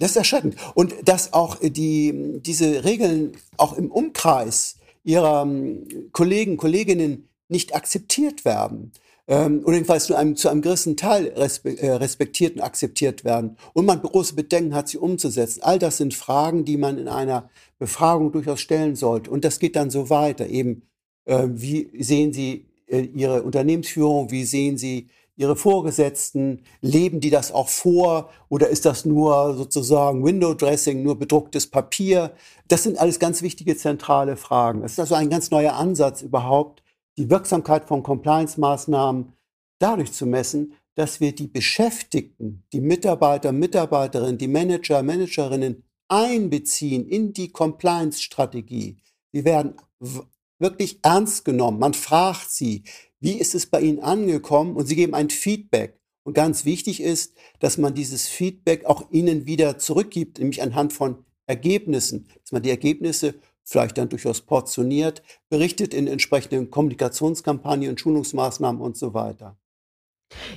Das 0.00 0.10
ist 0.10 0.16
erschreckend. 0.16 0.56
Und 0.74 0.92
dass 1.04 1.32
auch 1.32 1.58
die, 1.62 2.40
diese 2.40 2.84
Regeln 2.84 3.36
auch 3.58 3.74
im 3.74 3.92
Umkreis 3.92 4.76
ihrer 5.04 5.42
ähm, 5.42 5.86
Kollegen, 6.10 6.56
Kolleginnen 6.56 7.28
nicht 7.48 7.76
akzeptiert 7.76 8.44
werden. 8.44 8.92
Ähm, 9.28 9.62
oder 9.64 9.74
jedenfalls 9.74 10.06
zu 10.06 10.16
einem, 10.16 10.34
zu 10.34 10.48
einem 10.48 10.62
gewissen 10.62 10.96
Teil 10.96 11.26
äh, 11.28 11.90
respektiert 11.90 12.56
und 12.56 12.62
akzeptiert 12.62 13.24
werden. 13.24 13.56
Und 13.72 13.86
man 13.86 14.02
große 14.02 14.34
Bedenken 14.34 14.74
hat, 14.74 14.88
sie 14.88 14.98
umzusetzen. 14.98 15.62
All 15.62 15.78
das 15.78 15.98
sind 15.98 16.14
Fragen, 16.14 16.64
die 16.64 16.76
man 16.76 16.98
in 16.98 17.06
einer 17.06 17.48
Befragung 17.78 18.32
durchaus 18.32 18.60
stellen 18.60 18.96
sollte. 18.96 19.30
Und 19.30 19.44
das 19.44 19.60
geht 19.60 19.76
dann 19.76 19.90
so 19.90 20.10
weiter. 20.10 20.48
Eben, 20.48 20.82
äh, 21.26 21.46
wie 21.48 21.90
sehen 22.02 22.32
Sie 22.32 22.66
äh, 22.88 23.02
Ihre 23.02 23.44
Unternehmensführung? 23.44 24.30
Wie 24.32 24.44
sehen 24.44 24.76
Sie 24.76 25.08
ihre 25.36 25.56
Vorgesetzten? 25.56 26.62
Leben 26.80 27.20
die 27.20 27.30
das 27.30 27.52
auch 27.52 27.68
vor? 27.68 28.30
Oder 28.48 28.68
ist 28.68 28.84
das 28.84 29.04
nur 29.04 29.54
sozusagen 29.54 30.24
Window 30.24 30.54
Dressing, 30.54 31.02
nur 31.02 31.18
bedrucktes 31.18 31.68
Papier? 31.68 32.32
Das 32.68 32.82
sind 32.82 32.98
alles 32.98 33.18
ganz 33.18 33.42
wichtige 33.42 33.76
zentrale 33.76 34.36
Fragen. 34.36 34.82
Es 34.82 34.92
ist 34.92 35.00
also 35.00 35.14
ein 35.14 35.30
ganz 35.30 35.50
neuer 35.50 35.74
Ansatz 35.74 36.22
überhaupt, 36.22 36.82
die 37.16 37.30
Wirksamkeit 37.30 37.84
von 37.84 38.02
Compliance-Maßnahmen 38.02 39.32
dadurch 39.78 40.12
zu 40.12 40.26
messen, 40.26 40.74
dass 40.94 41.20
wir 41.20 41.34
die 41.34 41.48
Beschäftigten, 41.48 42.64
die 42.72 42.80
Mitarbeiter, 42.80 43.52
Mitarbeiterinnen, 43.52 44.38
die 44.38 44.48
Manager, 44.48 45.02
Managerinnen 45.02 45.82
einbeziehen 46.08 47.08
in 47.08 47.32
die 47.32 47.50
Compliance-Strategie. 47.50 48.98
Sie 49.32 49.44
werden 49.44 49.74
wirklich 50.58 51.00
ernst 51.02 51.44
genommen. 51.44 51.78
Man 51.78 51.94
fragt 51.94 52.50
sie, 52.50 52.84
wie 53.24 53.38
ist 53.38 53.54
es 53.54 53.64
bei 53.64 53.80
Ihnen 53.80 54.00
angekommen? 54.00 54.76
Und 54.76 54.84
Sie 54.86 54.96
geben 54.96 55.14
ein 55.14 55.30
Feedback. 55.30 55.98
Und 56.24 56.34
ganz 56.34 56.66
wichtig 56.66 57.00
ist, 57.00 57.32
dass 57.58 57.78
man 57.78 57.94
dieses 57.94 58.28
Feedback 58.28 58.84
auch 58.84 59.10
Ihnen 59.10 59.46
wieder 59.46 59.78
zurückgibt, 59.78 60.38
nämlich 60.38 60.60
anhand 60.60 60.92
von 60.92 61.24
Ergebnissen, 61.46 62.28
dass 62.42 62.52
man 62.52 62.62
die 62.62 62.68
Ergebnisse 62.68 63.34
vielleicht 63.62 63.96
dann 63.96 64.10
durchaus 64.10 64.42
portioniert, 64.42 65.22
berichtet 65.48 65.94
in 65.94 66.06
entsprechenden 66.06 66.70
Kommunikationskampagnen 66.70 67.96
Schulungsmaßnahmen 67.96 68.82
und 68.82 68.98
so 68.98 69.14
weiter. 69.14 69.56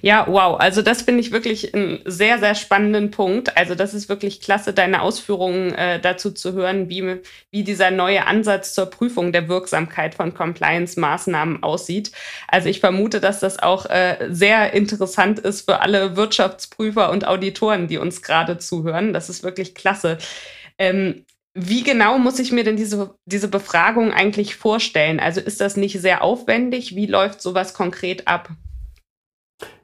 Ja, 0.01 0.25
wow. 0.27 0.59
Also 0.59 0.81
das 0.81 1.01
finde 1.01 1.21
ich 1.21 1.31
wirklich 1.31 1.73
einen 1.73 1.99
sehr, 2.05 2.39
sehr 2.39 2.55
spannenden 2.55 3.11
Punkt. 3.11 3.57
Also 3.57 3.75
das 3.75 3.93
ist 3.93 4.09
wirklich 4.09 4.41
klasse, 4.41 4.73
deine 4.73 5.01
Ausführungen 5.01 5.73
äh, 5.73 5.99
dazu 5.99 6.31
zu 6.31 6.53
hören, 6.53 6.89
wie, 6.89 7.21
wie 7.51 7.63
dieser 7.63 7.91
neue 7.91 8.25
Ansatz 8.25 8.73
zur 8.73 8.87
Prüfung 8.87 9.31
der 9.31 9.47
Wirksamkeit 9.47 10.15
von 10.15 10.33
Compliance-Maßnahmen 10.33 11.63
aussieht. 11.63 12.11
Also 12.47 12.69
ich 12.69 12.79
vermute, 12.79 13.19
dass 13.19 13.39
das 13.39 13.59
auch 13.59 13.85
äh, 13.87 14.27
sehr 14.29 14.73
interessant 14.73 15.39
ist 15.39 15.61
für 15.69 15.79
alle 15.79 16.15
Wirtschaftsprüfer 16.15 17.09
und 17.09 17.27
Auditoren, 17.27 17.87
die 17.87 17.97
uns 17.97 18.21
gerade 18.21 18.57
zuhören. 18.57 19.13
Das 19.13 19.29
ist 19.29 19.43
wirklich 19.43 19.75
klasse. 19.75 20.17
Ähm, 20.77 21.25
wie 21.59 21.81
genau 21.81 22.19
muss 22.19 22.37
ich 22.37 22.51
mir 22.51 22.63
denn 22.63 22.77
diese, 22.77 23.15
diese 23.25 23.47
Befragung 23.47 24.13
eigentlich 24.13 24.55
vorstellen? 24.55 25.19
Also 25.19 25.41
ist 25.41 25.59
das 25.59 25.75
nicht 25.75 25.99
sehr 25.99 26.21
aufwendig? 26.21 26.95
Wie 26.95 27.07
läuft 27.07 27.41
sowas 27.41 27.73
konkret 27.73 28.27
ab? 28.27 28.49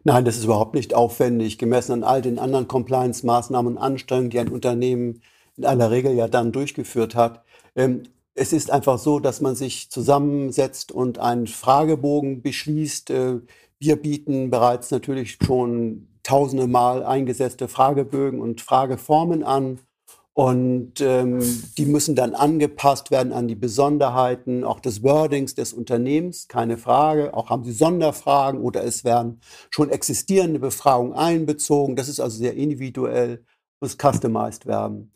Nein, 0.03 0.25
das 0.25 0.37
ist 0.37 0.45
überhaupt 0.45 0.75
nicht 0.75 0.93
aufwendig, 0.93 1.57
gemessen 1.57 1.93
an 1.93 2.03
all 2.03 2.21
den 2.21 2.39
anderen 2.39 2.67
Compliance-Maßnahmen 2.67 3.73
und 3.73 3.81
Anstrengungen, 3.81 4.29
die 4.29 4.39
ein 4.39 4.49
Unternehmen 4.49 5.21
in 5.55 5.65
aller 5.65 5.91
Regel 5.91 6.13
ja 6.13 6.27
dann 6.27 6.51
durchgeführt 6.51 7.15
hat. 7.15 7.43
Ähm, 7.75 8.03
es 8.35 8.53
ist 8.53 8.71
einfach 8.71 8.97
so, 8.97 9.19
dass 9.19 9.41
man 9.41 9.55
sich 9.55 9.89
zusammensetzt 9.91 10.91
und 10.91 11.19
einen 11.19 11.47
Fragebogen 11.47 12.41
beschließt. 12.41 13.09
Äh, 13.11 13.39
wir 13.79 13.95
bieten 13.95 14.49
bereits 14.49 14.91
natürlich 14.91 15.37
schon 15.43 16.07
tausende 16.23 16.67
Mal 16.67 17.03
eingesetzte 17.03 17.67
Fragebögen 17.67 18.41
und 18.41 18.61
Frageformen 18.61 19.43
an. 19.43 19.79
Und 20.35 20.99
ähm, 20.99 21.41
die 21.77 21.85
müssen 21.85 22.15
dann 22.15 22.33
angepasst 22.33 23.11
werden 23.11 23.31
an 23.31 23.47
die 23.47 23.55
Besonderheiten 23.55 24.63
auch 24.63 24.79
des 24.79 25.03
Wordings 25.03 25.53
des 25.53 25.73
Unternehmens, 25.73 26.47
keine 26.47 26.77
Frage. 26.77 27.35
Auch 27.35 27.51
haben 27.51 27.63
sie 27.63 27.71
Sonderfragen 27.71 28.59
oder 28.59 28.83
es 28.83 29.03
werden 29.03 29.41
schon 29.69 29.91
existierende 29.91 30.59
Befragungen 30.59 31.13
einbezogen. 31.13 31.95
Das 31.95 32.09
ist 32.09 32.19
also 32.19 32.35
sehr 32.37 32.55
individuell, 32.55 33.45
muss 33.79 33.95
customized 33.95 34.65
werden. 34.65 35.13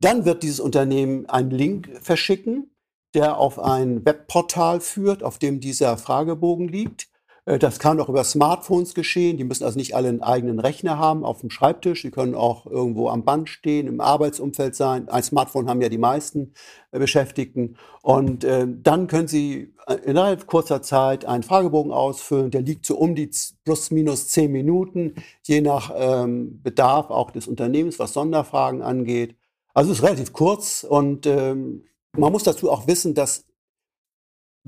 Dann 0.00 0.24
wird 0.24 0.42
dieses 0.42 0.60
Unternehmen 0.60 1.26
einen 1.26 1.50
Link 1.50 1.90
verschicken, 2.00 2.70
der 3.14 3.36
auf 3.36 3.58
ein 3.58 4.04
Webportal 4.06 4.80
führt, 4.80 5.22
auf 5.22 5.38
dem 5.38 5.60
dieser 5.60 5.98
Fragebogen 5.98 6.68
liegt. 6.68 7.10
Äh, 7.48 7.58
das 7.58 7.78
kann 7.78 7.98
auch 7.98 8.08
über 8.08 8.24
Smartphones 8.24 8.94
geschehen. 8.94 9.38
Die 9.38 9.44
müssen 9.44 9.64
also 9.64 9.78
nicht 9.78 9.96
alle 9.96 10.08
einen 10.08 10.22
eigenen 10.22 10.60
Rechner 10.60 10.98
haben 10.98 11.24
auf 11.24 11.40
dem 11.40 11.50
Schreibtisch. 11.50 12.02
Die 12.02 12.10
können 12.10 12.34
auch 12.34 12.66
irgendwo 12.66 13.08
am 13.08 13.24
Band 13.24 13.48
stehen, 13.48 13.86
im 13.86 14.00
Arbeitsumfeld 14.00 14.76
sein. 14.76 15.08
Ein 15.08 15.22
Smartphone 15.22 15.68
haben 15.68 15.80
ja 15.80 15.88
die 15.88 15.98
meisten 15.98 16.52
äh, 16.92 16.98
Beschäftigten. 16.98 17.76
Und 18.02 18.44
äh, 18.44 18.66
dann 18.68 19.06
können 19.06 19.28
Sie 19.28 19.74
innerhalb 20.04 20.46
kurzer 20.46 20.82
Zeit 20.82 21.24
einen 21.24 21.42
Fragebogen 21.42 21.92
ausfüllen. 21.92 22.50
Der 22.50 22.60
liegt 22.60 22.84
so 22.84 22.96
um 22.98 23.14
die 23.14 23.30
plus 23.64 23.90
minus 23.90 24.28
zehn 24.28 24.52
Minuten, 24.52 25.14
je 25.46 25.62
nach 25.62 25.92
ähm, 25.96 26.60
Bedarf 26.62 27.10
auch 27.10 27.30
des 27.30 27.48
Unternehmens, 27.48 27.98
was 27.98 28.12
Sonderfragen 28.12 28.82
angeht. 28.82 29.36
Also 29.72 29.92
es 29.92 29.98
ist 29.98 30.04
relativ 30.04 30.34
kurz 30.34 30.84
und 30.84 31.26
ähm, 31.26 31.84
man 32.12 32.32
muss 32.32 32.42
dazu 32.42 32.70
auch 32.70 32.86
wissen, 32.86 33.14
dass 33.14 33.47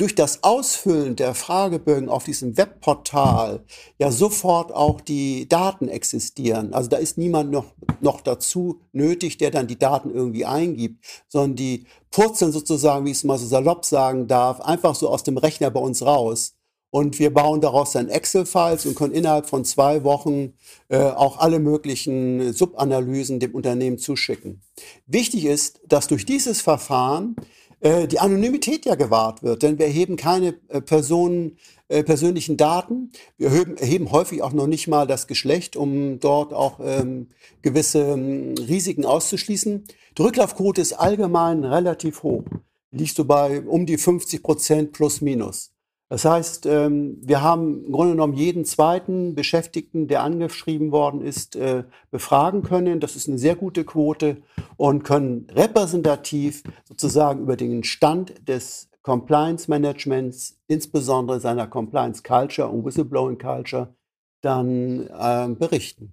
durch 0.00 0.14
das 0.14 0.42
Ausfüllen 0.42 1.14
der 1.14 1.35
Fragebögen 1.35 2.09
auf 2.09 2.25
diesem 2.25 2.57
Webportal 2.57 3.64
ja 3.99 4.11
sofort 4.11 4.73
auch 4.73 5.02
die 5.02 5.47
Daten 5.47 5.88
existieren. 5.88 6.73
Also 6.73 6.88
da 6.88 6.97
ist 6.97 7.19
niemand 7.19 7.50
noch, 7.50 7.66
noch 8.00 8.23
dazu 8.23 8.80
nötig, 8.92 9.37
der 9.37 9.50
dann 9.50 9.66
die 9.66 9.78
Daten 9.78 10.11
irgendwie 10.11 10.47
eingibt, 10.47 11.04
sondern 11.28 11.57
die 11.57 11.85
purzeln 12.11 12.50
sozusagen, 12.50 13.04
wie 13.04 13.11
ich 13.11 13.19
es 13.19 13.25
mal 13.25 13.37
so 13.37 13.47
salopp 13.47 13.85
sagen 13.85 14.26
darf, 14.26 14.62
einfach 14.62 14.95
so 14.95 15.11
aus 15.11 15.23
dem 15.23 15.37
Rechner 15.37 15.71
bei 15.71 15.80
uns 15.80 16.02
raus. 16.02 16.54
Und 16.92 17.19
wir 17.19 17.33
bauen 17.33 17.61
daraus 17.61 17.92
dann 17.92 18.09
Excel-Files 18.09 18.87
und 18.87 18.97
können 18.97 19.14
innerhalb 19.14 19.49
von 19.49 19.64
zwei 19.64 20.02
Wochen 20.02 20.54
äh, 20.88 20.99
auch 20.99 21.38
alle 21.38 21.61
möglichen 21.61 22.52
Subanalysen 22.52 23.38
dem 23.38 23.54
Unternehmen 23.54 23.99
zuschicken. 23.99 24.62
Wichtig 25.07 25.45
ist, 25.45 25.80
dass 25.87 26.09
durch 26.09 26.26
dieses 26.26 26.62
Verfahren 26.62 27.37
äh, 27.80 28.06
die 28.06 28.18
Anonymität 28.18 28.84
ja 28.84 28.94
gewahrt 28.94 29.42
wird, 29.42 29.62
denn 29.62 29.78
wir 29.78 29.87
erheben 29.87 30.16
keine 30.16 30.54
äh, 30.68 30.80
Personen, 30.80 31.56
äh, 31.88 32.04
persönlichen 32.04 32.56
Daten. 32.56 33.10
Wir 33.37 33.49
erheben, 33.49 33.76
erheben, 33.76 34.12
häufig 34.12 34.42
auch 34.42 34.52
noch 34.52 34.66
nicht 34.66 34.87
mal 34.87 35.06
das 35.06 35.26
Geschlecht, 35.26 35.76
um 35.76 36.20
dort 36.20 36.52
auch 36.52 36.78
ähm, 36.82 37.28
gewisse 37.62 38.12
ähm, 38.12 38.54
Risiken 38.58 39.04
auszuschließen. 39.04 39.84
Die 40.16 40.22
Rücklaufquote 40.22 40.80
ist 40.80 40.92
allgemein 40.92 41.64
relativ 41.64 42.22
hoch. 42.22 42.44
Liegt 42.90 43.16
so 43.16 43.25
bei 43.25 43.60
um 43.62 43.87
die 43.87 43.99
50 43.99 44.42
Prozent 44.42 44.92
plus 44.92 45.20
minus. 45.20 45.72
Das 46.11 46.25
heißt, 46.25 46.67
ähm, 46.67 47.19
wir 47.23 47.40
haben 47.40 47.85
im 47.85 47.93
Grunde 47.93 48.14
genommen 48.14 48.35
jeden 48.35 48.64
zweiten 48.64 49.37
Beschäftigten, 49.37 50.09
der 50.09 50.25
angeschrieben 50.25 50.90
worden 50.90 51.23
ist, 51.23 51.55
äh, 51.55 51.85
befragen 52.11 52.64
können. 52.64 52.99
Das 52.99 53.14
ist 53.14 53.29
eine 53.29 53.38
sehr 53.38 53.55
gute 53.55 53.85
Quote 53.85 54.38
und 54.76 55.05
können 55.05 55.47
repräsentativ 55.52 56.64
sozusagen 56.85 57.43
über 57.43 57.57
den 57.57 57.85
Stand 57.85 58.49
des 58.49 58.90
Compliance 59.02 59.71
Managements, 59.71 60.61
insbesondere 60.66 61.38
seiner 61.38 61.68
Compliance 61.68 62.25
Culture 62.25 62.68
und 62.68 62.85
Whistleblowing 62.85 63.38
Culture, 63.38 63.94
dann 64.42 65.07
äh, 65.07 65.55
berichten. 65.55 66.12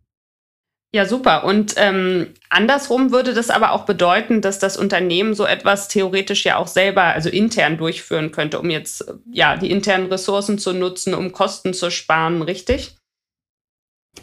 Ja, 0.94 1.06
super. 1.06 1.44
Und 1.44 1.74
ähm, 1.78 2.34
andersrum 2.50 3.12
würde 3.12 3.34
das 3.34 3.50
aber 3.50 3.72
auch 3.74 3.86
bedeuten, 3.86 4.42
dass 4.42 4.58
das 4.58 4.78
Unternehmen 4.78 5.34
so 5.34 5.46
etwas 5.46 5.90
theoretisch 5.90 6.46
ja 6.46 6.56
auch 6.58 6.68
selber, 6.68 7.04
also 7.04 7.30
intern 7.30 7.78
durchführen 7.78 8.32
könnte, 8.32 8.60
um 8.60 8.70
jetzt 8.70 9.06
ja 9.30 9.58
die 9.58 9.70
internen 9.70 10.08
Ressourcen 10.08 10.58
zu 10.58 10.72
nutzen, 10.74 11.14
um 11.14 11.34
Kosten 11.34 11.74
zu 11.74 11.92
sparen, 11.92 12.42
richtig? 12.42 12.97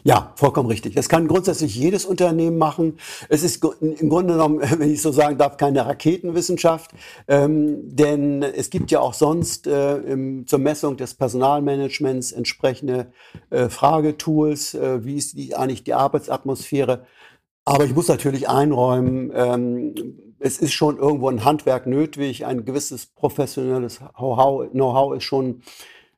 Ja, 0.02 0.32
vollkommen 0.36 0.68
richtig. 0.68 0.94
Das 0.94 1.08
kann 1.08 1.28
grundsätzlich 1.28 1.74
jedes 1.74 2.04
Unternehmen 2.04 2.58
machen. 2.58 2.98
Es 3.28 3.42
ist 3.42 3.64
im 3.80 4.08
Grunde 4.08 4.34
genommen, 4.34 4.60
wenn 4.78 4.90
ich 4.90 5.00
so 5.00 5.12
sagen 5.12 5.38
darf, 5.38 5.56
keine 5.56 5.86
Raketenwissenschaft, 5.86 6.90
ähm, 7.28 7.94
denn 7.94 8.42
es 8.42 8.70
gibt 8.70 8.90
ja 8.90 9.00
auch 9.00 9.14
sonst 9.14 9.66
äh, 9.66 9.96
im, 9.98 10.46
zur 10.46 10.58
Messung 10.58 10.96
des 10.96 11.14
Personalmanagements 11.14 12.32
entsprechende 12.32 13.12
äh, 13.50 13.68
Fragetools, 13.68 14.74
äh, 14.74 15.04
wie 15.04 15.16
ist 15.16 15.38
die, 15.38 15.54
eigentlich 15.54 15.84
die 15.84 15.94
Arbeitsatmosphäre. 15.94 17.06
Aber 17.64 17.84
ich 17.84 17.94
muss 17.94 18.08
natürlich 18.08 18.48
einräumen, 18.48 19.32
ähm, 19.34 19.94
es 20.38 20.58
ist 20.58 20.74
schon 20.74 20.98
irgendwo 20.98 21.30
ein 21.30 21.44
Handwerk 21.44 21.86
nötig, 21.86 22.44
ein 22.44 22.66
gewisses 22.66 23.06
professionelles 23.06 24.00
Know-how 24.18 25.16
ist 25.16 25.24
schon 25.24 25.62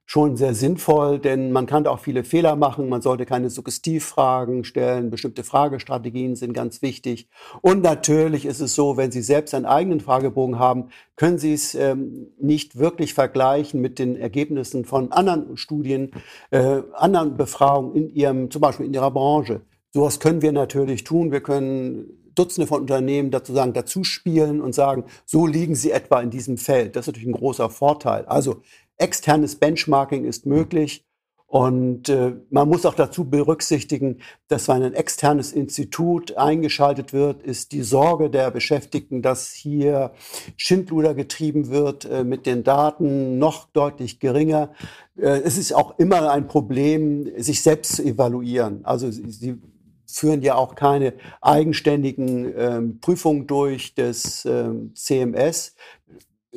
schon 0.09 0.37
sehr 0.37 0.55
sinnvoll, 0.55 1.19
denn 1.19 1.51
man 1.51 1.67
kann 1.67 1.83
da 1.83 1.91
auch 1.91 1.99
viele 1.99 2.23
Fehler 2.23 2.55
machen. 2.55 2.89
Man 2.89 3.03
sollte 3.03 3.27
keine 3.27 3.51
Suggestivfragen 3.51 4.63
stellen. 4.63 5.11
Bestimmte 5.11 5.43
Fragestrategien 5.43 6.37
sind 6.37 6.53
ganz 6.53 6.81
wichtig. 6.81 7.29
Und 7.61 7.83
natürlich 7.83 8.47
ist 8.47 8.61
es 8.61 8.77
so, 8.77 8.97
wenn 8.97 9.11
Sie 9.11 9.21
selbst 9.21 9.53
einen 9.53 9.67
eigenen 9.67 9.99
Fragebogen 9.99 10.61
haben, 10.61 10.91
können 11.17 11.39
Sie 11.39 11.53
es 11.53 11.75
ähm, 11.75 12.29
nicht 12.41 12.79
wirklich 12.79 13.15
vergleichen 13.15 13.81
mit 13.81 13.99
den 13.99 14.17
Ergebnissen 14.17 14.85
von 14.85 15.11
anderen 15.11 15.57
Studien, 15.57 16.13
äh, 16.51 16.83
anderen 16.93 17.37
Befragungen 17.37 17.97
in 17.97 18.15
Ihrem, 18.15 18.51
zum 18.53 18.61
Beispiel 18.61 18.87
in 18.87 18.95
Ihrer 18.95 19.11
Branche. 19.11 19.63
Sowas 19.93 20.21
können 20.21 20.41
wir 20.41 20.53
natürlich 20.53 21.03
tun. 21.03 21.33
Wir 21.33 21.41
können 21.41 22.27
Dutzende 22.37 22.69
von 22.69 22.83
Unternehmen 22.83 23.31
dazu 23.31 23.55
sagen, 23.55 23.73
dazu 23.73 24.05
spielen 24.05 24.61
und 24.61 24.75
sagen, 24.75 25.05
so 25.25 25.47
liegen 25.47 25.75
sie 25.75 25.91
etwa 25.91 26.21
in 26.21 26.31
diesem 26.31 26.59
Feld. 26.59 26.95
Das 26.95 27.05
ist 27.05 27.07
natürlich 27.09 27.29
ein 27.29 27.33
großer 27.33 27.71
Vorteil. 27.71 28.27
Also 28.27 28.63
Externes 28.99 29.57
Benchmarking 29.57 30.25
ist 30.25 30.47
möglich. 30.47 31.07
Und 31.49 32.09
äh, 32.09 32.35
man 32.51 32.69
muss 32.69 32.85
auch 32.85 32.95
dazu 32.95 33.31
berücksichtigen, 33.31 34.19
dass 34.49 34.67
wenn 34.67 34.83
ein 34.83 34.95
externes 34.95 35.53
Institut 35.53 36.37
eingeschaltet 36.37 37.13
wird, 37.13 37.43
ist 37.43 37.71
die 37.71 37.83
Sorge 37.83 38.31
der 38.31 38.51
Beschäftigten, 38.51 39.23
dass 39.23 39.53
hier 39.53 40.11
Schindluder 40.57 41.15
getrieben 41.15 41.69
wird 41.69 42.05
äh, 42.05 42.25
mit 42.25 42.47
den 42.47 42.65
Daten 42.65 43.39
noch 43.39 43.69
deutlich 43.71 44.19
geringer. 44.19 44.73
Äh, 45.17 45.41
es 45.45 45.57
ist 45.57 45.73
auch 45.73 45.99
immer 46.01 46.33
ein 46.33 46.49
Problem, 46.49 47.31
sich 47.41 47.63
selbst 47.63 47.97
zu 47.97 48.03
evaluieren. 48.03 48.85
Also 48.85 49.09
sie 49.13 49.61
führen 50.05 50.43
ja 50.43 50.57
auch 50.57 50.75
keine 50.75 51.15
eigenständigen 51.41 52.53
ähm, 52.57 53.01
Prüfungen 53.01 53.47
durch 53.47 53.95
des 53.95 54.45
ähm, 54.47 54.93
CMS 54.95 55.77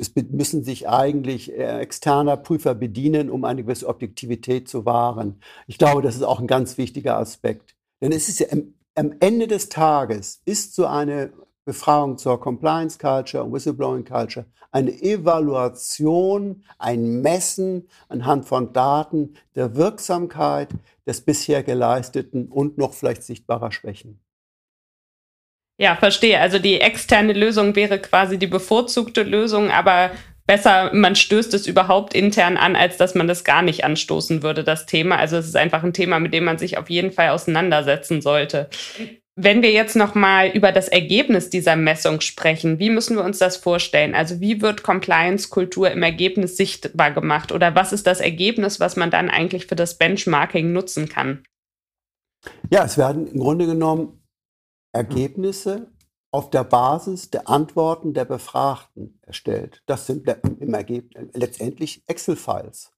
es 0.00 0.14
müssen 0.14 0.64
sich 0.64 0.88
eigentlich 0.88 1.52
äh, 1.52 1.78
externer 1.80 2.36
Prüfer 2.36 2.74
bedienen, 2.74 3.30
um 3.30 3.44
eine 3.44 3.62
gewisse 3.62 3.86
Objektivität 3.86 4.68
zu 4.68 4.86
wahren. 4.86 5.40
Ich 5.66 5.78
glaube, 5.78 6.02
das 6.02 6.16
ist 6.16 6.22
auch 6.22 6.40
ein 6.40 6.46
ganz 6.46 6.78
wichtiger 6.78 7.18
Aspekt. 7.18 7.76
Denn 8.00 8.12
es 8.12 8.28
ist 8.28 8.40
ja 8.40 8.46
am, 8.50 8.74
am 8.94 9.14
Ende 9.20 9.46
des 9.46 9.68
Tages 9.68 10.40
ist 10.44 10.74
so 10.74 10.86
eine 10.86 11.32
Befragung 11.64 12.18
zur 12.18 12.40
Compliance 12.40 12.98
Culture 12.98 13.44
und 13.44 13.52
Whistleblowing 13.52 14.04
Culture 14.04 14.46
eine 14.72 14.92
Evaluation, 15.02 16.62
ein 16.78 17.22
Messen 17.22 17.88
anhand 18.08 18.46
von 18.46 18.72
Daten 18.72 19.34
der 19.54 19.74
Wirksamkeit 19.74 20.68
des 21.06 21.20
bisher 21.22 21.62
geleisteten 21.62 22.48
und 22.48 22.78
noch 22.78 22.94
vielleicht 22.94 23.22
sichtbarer 23.22 23.72
Schwächen. 23.72 24.20
Ja, 25.80 25.96
verstehe. 25.96 26.38
Also 26.38 26.58
die 26.58 26.78
externe 26.78 27.32
Lösung 27.32 27.74
wäre 27.74 27.98
quasi 27.98 28.38
die 28.38 28.46
bevorzugte 28.46 29.22
Lösung, 29.22 29.70
aber 29.70 30.10
besser, 30.46 30.90
man 30.92 31.16
stößt 31.16 31.54
es 31.54 31.66
überhaupt 31.66 32.12
intern 32.12 32.58
an, 32.58 32.76
als 32.76 32.98
dass 32.98 33.14
man 33.14 33.26
das 33.26 33.44
gar 33.44 33.62
nicht 33.62 33.82
anstoßen 33.82 34.42
würde, 34.42 34.62
das 34.62 34.84
Thema. 34.84 35.16
Also 35.16 35.38
es 35.38 35.46
ist 35.46 35.56
einfach 35.56 35.82
ein 35.82 35.94
Thema, 35.94 36.20
mit 36.20 36.34
dem 36.34 36.44
man 36.44 36.58
sich 36.58 36.76
auf 36.76 36.90
jeden 36.90 37.12
Fall 37.12 37.30
auseinandersetzen 37.30 38.20
sollte. 38.20 38.68
Wenn 39.36 39.62
wir 39.62 39.70
jetzt 39.70 39.96
nochmal 39.96 40.48
über 40.48 40.70
das 40.70 40.88
Ergebnis 40.88 41.48
dieser 41.48 41.76
Messung 41.76 42.20
sprechen, 42.20 42.78
wie 42.78 42.90
müssen 42.90 43.16
wir 43.16 43.24
uns 43.24 43.38
das 43.38 43.56
vorstellen? 43.56 44.14
Also 44.14 44.38
wie 44.38 44.60
wird 44.60 44.82
Compliance-Kultur 44.82 45.90
im 45.90 46.02
Ergebnis 46.02 46.58
sichtbar 46.58 47.10
gemacht? 47.10 47.52
Oder 47.52 47.74
was 47.74 47.94
ist 47.94 48.06
das 48.06 48.20
Ergebnis, 48.20 48.80
was 48.80 48.96
man 48.96 49.10
dann 49.10 49.30
eigentlich 49.30 49.64
für 49.64 49.76
das 49.76 49.96
Benchmarking 49.96 50.74
nutzen 50.74 51.08
kann? 51.08 51.42
Ja, 52.68 52.84
es 52.84 52.98
werden 52.98 53.28
im 53.28 53.40
Grunde 53.40 53.64
genommen 53.64 54.19
Ergebnisse 54.92 55.90
auf 56.32 56.50
der 56.50 56.64
Basis 56.64 57.30
der 57.30 57.48
Antworten 57.48 58.14
der 58.14 58.24
Befragten 58.24 59.18
erstellt. 59.22 59.82
Das 59.86 60.06
sind 60.06 60.28
im 60.60 60.74
Ergebnis 60.74 61.28
letztendlich 61.34 62.02
Excel-Files. 62.06 62.92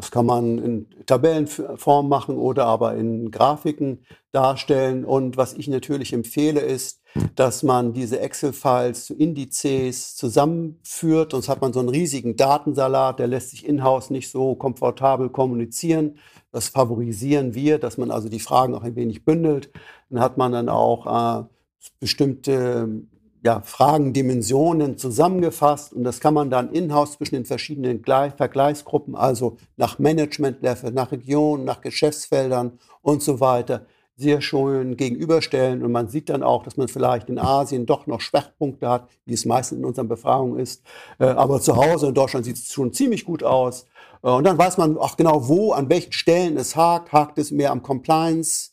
Das 0.00 0.10
kann 0.10 0.24
man 0.24 0.56
in 0.56 0.86
Tabellenform 1.04 2.08
machen 2.08 2.38
oder 2.38 2.64
aber 2.64 2.94
in 2.94 3.30
Grafiken 3.30 4.06
darstellen. 4.32 5.04
Und 5.04 5.36
was 5.36 5.52
ich 5.52 5.68
natürlich 5.68 6.14
empfehle, 6.14 6.60
ist, 6.60 7.02
dass 7.34 7.62
man 7.62 7.92
diese 7.92 8.18
Excel-Files 8.18 9.04
zu 9.04 9.14
Indizes 9.14 10.16
zusammenführt. 10.16 11.32
Sonst 11.32 11.50
hat 11.50 11.60
man 11.60 11.74
so 11.74 11.80
einen 11.80 11.90
riesigen 11.90 12.36
Datensalat, 12.36 13.18
der 13.18 13.26
lässt 13.26 13.50
sich 13.50 13.66
in-house 13.66 14.08
nicht 14.08 14.30
so 14.30 14.54
komfortabel 14.54 15.28
kommunizieren. 15.28 16.16
Das 16.52 16.68
favorisieren 16.68 17.54
wir, 17.54 17.78
dass 17.78 17.98
man 17.98 18.10
also 18.10 18.28
die 18.28 18.40
Fragen 18.40 18.74
auch 18.74 18.82
ein 18.82 18.96
wenig 18.96 19.24
bündelt. 19.24 19.70
Dann 20.08 20.20
hat 20.20 20.36
man 20.36 20.52
dann 20.52 20.68
auch 20.68 21.42
äh, 21.42 21.44
bestimmte 22.00 23.04
ja, 23.42 23.62
Fragendimensionen 23.62 24.98
zusammengefasst 24.98 25.94
und 25.94 26.04
das 26.04 26.20
kann 26.20 26.34
man 26.34 26.50
dann 26.50 26.72
in-house 26.72 27.12
zwischen 27.12 27.36
den 27.36 27.44
verschiedenen 27.46 28.02
Vergleichsgruppen, 28.04 29.14
also 29.14 29.56
nach 29.76 29.98
Management-Level, 29.98 30.92
nach 30.92 31.10
Regionen, 31.10 31.64
nach 31.64 31.80
Geschäftsfeldern 31.80 32.78
und 33.00 33.22
so 33.22 33.40
weiter, 33.40 33.86
sehr 34.20 34.40
schön 34.40 34.96
gegenüberstellen. 34.96 35.82
Und 35.82 35.92
man 35.92 36.08
sieht 36.08 36.28
dann 36.28 36.42
auch, 36.42 36.62
dass 36.62 36.76
man 36.76 36.88
vielleicht 36.88 37.28
in 37.28 37.38
Asien 37.38 37.86
doch 37.86 38.06
noch 38.06 38.20
Schwachpunkte 38.20 38.88
hat, 38.88 39.08
wie 39.26 39.34
es 39.34 39.44
meistens 39.44 39.78
in 39.78 39.84
unseren 39.84 40.08
Befragungen 40.08 40.60
ist. 40.60 40.82
Äh, 41.18 41.24
aber 41.24 41.60
zu 41.60 41.76
Hause 41.76 42.08
in 42.08 42.14
Deutschland 42.14 42.44
sieht 42.44 42.56
es 42.56 42.72
schon 42.72 42.92
ziemlich 42.92 43.24
gut 43.24 43.42
aus. 43.42 43.86
Äh, 44.22 44.30
und 44.30 44.44
dann 44.44 44.58
weiß 44.58 44.78
man 44.78 44.96
auch 44.98 45.16
genau, 45.16 45.48
wo, 45.48 45.72
an 45.72 45.88
welchen 45.88 46.12
Stellen 46.12 46.56
es 46.56 46.76
hakt. 46.76 47.12
Hakt 47.12 47.38
es 47.38 47.50
mehr 47.50 47.72
am 47.72 47.82
Compliance? 47.82 48.70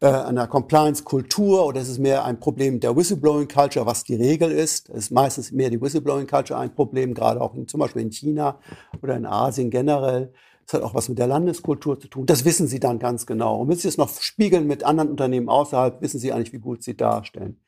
äh, 0.00 0.06
einer 0.06 0.46
Compliance-Kultur 0.46 1.66
oder 1.66 1.80
ist 1.80 1.88
es 1.88 1.98
mehr 1.98 2.24
ein 2.24 2.38
Problem 2.38 2.80
der 2.80 2.96
Whistleblowing-Culture, 2.96 3.86
was 3.86 4.04
die 4.04 4.14
Regel 4.14 4.50
ist. 4.50 4.88
Ist 4.88 5.10
meistens 5.10 5.50
mehr 5.52 5.70
die 5.70 5.80
Whistleblowing-Culture 5.80 6.58
ein 6.58 6.74
Problem, 6.74 7.14
gerade 7.14 7.40
auch 7.40 7.54
in, 7.54 7.66
zum 7.66 7.80
Beispiel 7.80 8.02
in 8.02 8.12
China 8.12 8.58
oder 9.02 9.16
in 9.16 9.26
Asien 9.26 9.70
generell. 9.70 10.32
Das 10.68 10.74
hat 10.74 10.82
auch 10.82 10.94
was 10.94 11.08
mit 11.08 11.18
der 11.18 11.26
Landeskultur 11.26 11.98
zu 11.98 12.08
tun. 12.08 12.26
Das 12.26 12.44
wissen 12.44 12.66
Sie 12.66 12.78
dann 12.78 12.98
ganz 12.98 13.24
genau. 13.24 13.62
Und 13.62 13.68
wenn 13.68 13.78
Sie 13.78 13.88
es 13.88 13.96
noch 13.96 14.10
spiegeln 14.20 14.66
mit 14.66 14.84
anderen 14.84 15.08
Unternehmen 15.08 15.48
außerhalb, 15.48 16.02
wissen 16.02 16.18
Sie 16.18 16.30
eigentlich, 16.30 16.52
wie 16.52 16.58
gut 16.58 16.82
Sie 16.82 16.94
darstellen. 16.94 17.58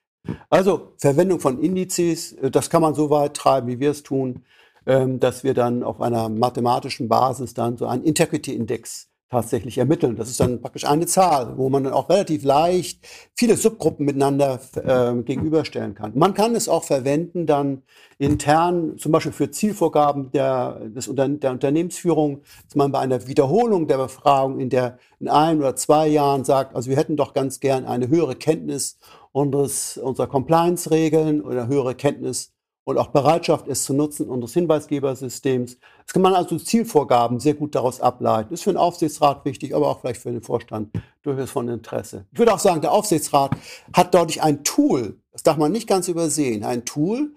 Also 0.51 0.93
Verwendung 0.99 1.41
von 1.41 1.61
Indizes, 1.61 2.35
äh, 2.35 2.51
das 2.51 2.69
kann 2.69 2.83
man 2.83 2.95
so 2.95 3.09
weit 3.09 3.35
treiben, 3.35 3.69
wie 3.69 3.81
wir 3.81 3.93
es 3.93 4.03
tun, 4.03 4.45
ähm, 4.85 5.19
dass 5.19 5.45
wir 5.45 5.55
dann 5.55 5.83
auf 5.83 6.03
einer 6.03 6.29
mathematischen 6.29 7.09
Basis 7.09 7.55
dann 7.55 7.79
so 7.79 7.87
einen 7.87 8.05
Integrity-Index 8.05 9.10
tatsächlich 9.31 9.79
ermitteln. 9.79 10.17
Das 10.17 10.29
ist 10.29 10.41
dann 10.41 10.61
praktisch 10.61 10.85
eine 10.85 11.07
Zahl, 11.07 11.57
wo 11.57 11.71
man 11.71 11.85
dann 11.85 11.93
auch 11.93 12.11
relativ 12.11 12.43
leicht 12.43 13.07
viele 13.37 13.57
Subgruppen 13.57 14.05
miteinander 14.05 14.61
äh, 14.75 15.23
gegenüberstellen 15.23 15.95
kann. 15.95 16.13
Man 16.17 16.35
kann 16.35 16.57
es 16.57 16.69
auch 16.69 16.83
verwenden 16.83 17.47
dann 17.47 17.83
intern, 18.19 18.99
zum 18.99 19.13
Beispiel 19.13 19.33
für 19.33 19.51
Zielvorgaben 19.51 20.33
der, 20.33 20.81
des 20.89 21.09
der 21.15 21.53
Unternehmensführung, 21.53 22.43
dass 22.65 22.75
man 22.75 22.91
bei 22.91 22.99
einer 22.99 23.27
Wiederholung 23.29 23.87
der 23.87 23.99
Befragung 23.99 24.59
in 24.59 24.69
der 24.69 24.99
in 25.21 25.29
ein 25.29 25.59
oder 25.59 25.77
zwei 25.77 26.09
Jahren 26.09 26.45
sagt, 26.45 26.75
also 26.75 26.91
wir 26.91 26.97
hätten 26.97 27.17
doch 27.17 27.33
ganz 27.33 27.61
gern 27.61 27.85
eine 27.85 28.09
höhere 28.09 28.35
Kenntnis 28.35 28.99
unseres, 29.33 29.97
unserer 29.97 30.27
Compliance-Regeln 30.27 31.41
oder 31.41 31.69
höhere 31.69 31.95
Kenntnis 31.95 32.53
und 32.91 32.99
auch 32.99 33.09
Bereitschaft, 33.09 33.69
es 33.69 33.85
zu 33.85 33.95
nutzen 33.95 34.29
unseres 34.29 34.53
Hinweisgebersystems. 34.55 35.79
Das 36.05 36.13
kann 36.13 36.23
man 36.23 36.35
also 36.35 36.59
Zielvorgaben 36.59 37.41
sehr 37.41 37.55
gut 37.55 37.75
daraus 37.75 38.01
ableiten. 38.01 38.53
Ist 38.53 38.65
für 38.65 38.73
den 38.73 38.77
Aufsichtsrat 38.77 39.45
wichtig, 39.45 39.75
aber 39.75 39.89
auch 39.89 40.01
vielleicht 40.01 40.21
für 40.21 40.33
den 40.33 40.43
Vorstand 40.43 40.91
durchaus 41.23 41.51
von 41.51 41.69
Interesse. 41.69 42.27
Ich 42.33 42.39
würde 42.39 42.53
auch 42.53 42.59
sagen, 42.59 42.81
der 42.81 42.93
Aufsichtsrat 42.93 43.57
hat 43.93 44.15
dadurch 44.15 44.43
ein 44.43 44.65
Tool, 44.65 45.21
das 45.33 45.43
darf 45.43 45.57
man 45.57 45.73
nicht 45.73 45.89
ganz 45.89 46.09
übersehen, 46.09 46.65
ein 46.65 46.85
Tool, 46.85 47.35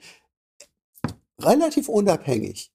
relativ 1.39 1.87
unabhängig, 1.87 2.71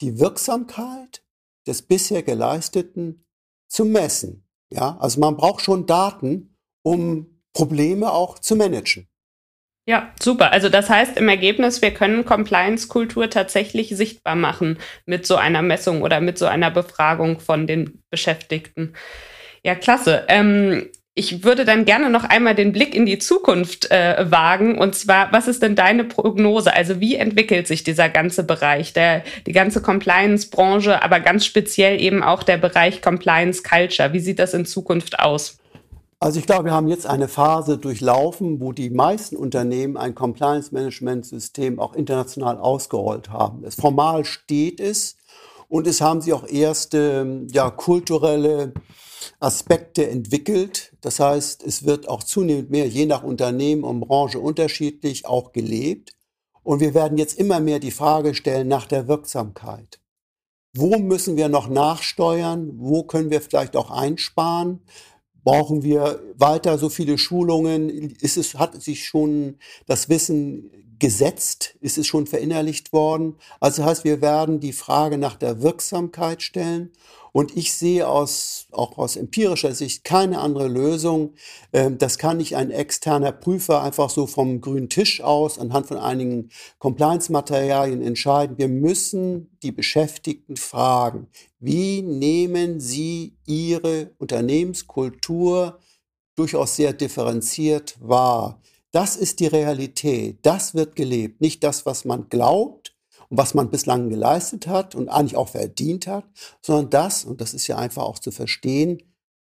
die 0.00 0.18
Wirksamkeit 0.18 1.24
des 1.66 1.82
bisher 1.82 2.22
Geleisteten 2.22 3.24
zu 3.68 3.84
messen. 3.84 4.46
Ja, 4.72 4.96
also 4.98 5.20
man 5.20 5.36
braucht 5.36 5.62
schon 5.62 5.86
Daten, 5.86 6.56
um 6.82 7.40
Probleme 7.52 8.12
auch 8.12 8.38
zu 8.38 8.54
managen. 8.56 9.09
Ja, 9.90 10.12
super. 10.22 10.52
Also 10.52 10.68
das 10.68 10.88
heißt 10.88 11.16
im 11.16 11.28
Ergebnis, 11.28 11.82
wir 11.82 11.90
können 11.90 12.24
Compliance-Kultur 12.24 13.28
tatsächlich 13.28 13.88
sichtbar 13.88 14.36
machen 14.36 14.78
mit 15.04 15.26
so 15.26 15.34
einer 15.34 15.62
Messung 15.62 16.02
oder 16.02 16.20
mit 16.20 16.38
so 16.38 16.46
einer 16.46 16.70
Befragung 16.70 17.40
von 17.40 17.66
den 17.66 18.00
Beschäftigten. 18.08 18.92
Ja, 19.64 19.74
klasse. 19.74 20.26
Ähm, 20.28 20.90
ich 21.16 21.42
würde 21.42 21.64
dann 21.64 21.86
gerne 21.86 22.08
noch 22.08 22.22
einmal 22.22 22.54
den 22.54 22.70
Blick 22.70 22.94
in 22.94 23.04
die 23.04 23.18
Zukunft 23.18 23.90
äh, 23.90 24.30
wagen. 24.30 24.78
Und 24.78 24.94
zwar, 24.94 25.32
was 25.32 25.48
ist 25.48 25.60
denn 25.60 25.74
deine 25.74 26.04
Prognose? 26.04 26.72
Also 26.72 27.00
wie 27.00 27.16
entwickelt 27.16 27.66
sich 27.66 27.82
dieser 27.82 28.08
ganze 28.08 28.44
Bereich, 28.44 28.92
der, 28.92 29.24
die 29.48 29.52
ganze 29.52 29.82
Compliance-Branche, 29.82 31.02
aber 31.02 31.18
ganz 31.18 31.44
speziell 31.44 32.00
eben 32.00 32.22
auch 32.22 32.44
der 32.44 32.58
Bereich 32.58 33.02
Compliance 33.02 33.64
Culture? 33.64 34.12
Wie 34.12 34.20
sieht 34.20 34.38
das 34.38 34.54
in 34.54 34.66
Zukunft 34.66 35.18
aus? 35.18 35.59
Also 36.22 36.38
ich 36.38 36.44
glaube, 36.44 36.66
wir 36.66 36.72
haben 36.72 36.88
jetzt 36.88 37.06
eine 37.06 37.28
Phase 37.28 37.78
durchlaufen, 37.78 38.60
wo 38.60 38.72
die 38.72 38.90
meisten 38.90 39.36
Unternehmen 39.36 39.96
ein 39.96 40.14
Compliance-Management-System 40.14 41.80
auch 41.80 41.94
international 41.94 42.58
ausgerollt 42.58 43.30
haben. 43.30 43.64
Es 43.64 43.76
formal 43.76 44.26
steht 44.26 44.80
es 44.80 45.16
und 45.68 45.86
es 45.86 46.02
haben 46.02 46.20
sie 46.20 46.34
auch 46.34 46.46
erste 46.46 47.46
ja, 47.50 47.70
kulturelle 47.70 48.74
Aspekte 49.38 50.10
entwickelt. 50.10 50.92
Das 51.00 51.20
heißt, 51.20 51.64
es 51.64 51.86
wird 51.86 52.06
auch 52.06 52.22
zunehmend 52.22 52.68
mehr, 52.68 52.86
je 52.86 53.06
nach 53.06 53.22
Unternehmen 53.22 53.82
und 53.82 54.00
Branche 54.00 54.40
unterschiedlich, 54.40 55.24
auch 55.24 55.52
gelebt. 55.52 56.12
Und 56.62 56.80
wir 56.80 56.92
werden 56.92 57.16
jetzt 57.16 57.38
immer 57.38 57.60
mehr 57.60 57.78
die 57.78 57.90
Frage 57.90 58.34
stellen 58.34 58.68
nach 58.68 58.84
der 58.84 59.08
Wirksamkeit. 59.08 60.00
Wo 60.76 60.98
müssen 60.98 61.38
wir 61.38 61.48
noch 61.48 61.68
nachsteuern? 61.68 62.72
Wo 62.74 63.04
können 63.04 63.30
wir 63.30 63.40
vielleicht 63.40 63.74
auch 63.74 63.90
einsparen? 63.90 64.82
Brauchen 65.44 65.82
wir 65.82 66.20
weiter 66.36 66.78
so 66.78 66.88
viele 66.88 67.18
Schulungen? 67.18 67.88
Ist 68.20 68.36
es, 68.36 68.54
hat 68.54 68.80
sich 68.82 69.06
schon 69.06 69.56
das 69.86 70.08
Wissen 70.08 70.70
gesetzt? 71.00 71.76
Ist 71.80 71.98
es 71.98 72.06
schon 72.06 72.26
verinnerlicht 72.26 72.92
worden? 72.92 73.36
Also 73.58 73.84
heißt, 73.84 74.04
wir 74.04 74.20
werden 74.20 74.60
die 74.60 74.72
Frage 74.72 75.18
nach 75.18 75.34
der 75.34 75.62
Wirksamkeit 75.62 76.42
stellen 76.42 76.92
und 77.32 77.56
ich 77.56 77.72
sehe 77.72 78.08
aus, 78.08 78.66
auch 78.72 78.98
aus 78.98 79.16
empirischer 79.16 79.74
Sicht 79.74 80.04
keine 80.04 80.40
andere 80.40 80.68
Lösung. 80.68 81.34
Ähm, 81.72 81.98
das 81.98 82.18
kann 82.18 82.38
nicht 82.38 82.56
ein 82.56 82.70
externer 82.70 83.32
Prüfer 83.32 83.82
einfach 83.82 84.10
so 84.10 84.26
vom 84.26 84.60
grünen 84.60 84.88
Tisch 84.88 85.20
aus 85.20 85.58
anhand 85.58 85.86
von 85.86 85.98
einigen 85.98 86.50
Compliance-Materialien 86.78 88.02
entscheiden. 88.02 88.58
Wir 88.58 88.68
müssen 88.68 89.56
die 89.62 89.72
Beschäftigten 89.72 90.56
fragen, 90.56 91.28
wie 91.60 92.02
nehmen 92.02 92.80
sie 92.80 93.36
ihre 93.46 94.10
Unternehmenskultur 94.18 95.78
durchaus 96.34 96.76
sehr 96.76 96.92
differenziert 96.92 97.96
wahr? 98.00 98.60
Das 98.92 99.16
ist 99.16 99.40
die 99.40 99.46
Realität. 99.46 100.38
Das 100.42 100.74
wird 100.74 100.96
gelebt. 100.96 101.40
Nicht 101.40 101.62
das, 101.62 101.86
was 101.86 102.04
man 102.04 102.28
glaubt, 102.28 102.90
und 103.30 103.38
was 103.38 103.54
man 103.54 103.70
bislang 103.70 104.10
geleistet 104.10 104.66
hat 104.66 104.94
und 104.94 105.08
eigentlich 105.08 105.36
auch 105.36 105.50
verdient 105.50 106.06
hat, 106.06 106.24
sondern 106.60 106.90
das, 106.90 107.24
und 107.24 107.40
das 107.40 107.54
ist 107.54 107.66
ja 107.68 107.78
einfach 107.78 108.02
auch 108.02 108.18
zu 108.18 108.32
verstehen, 108.32 109.02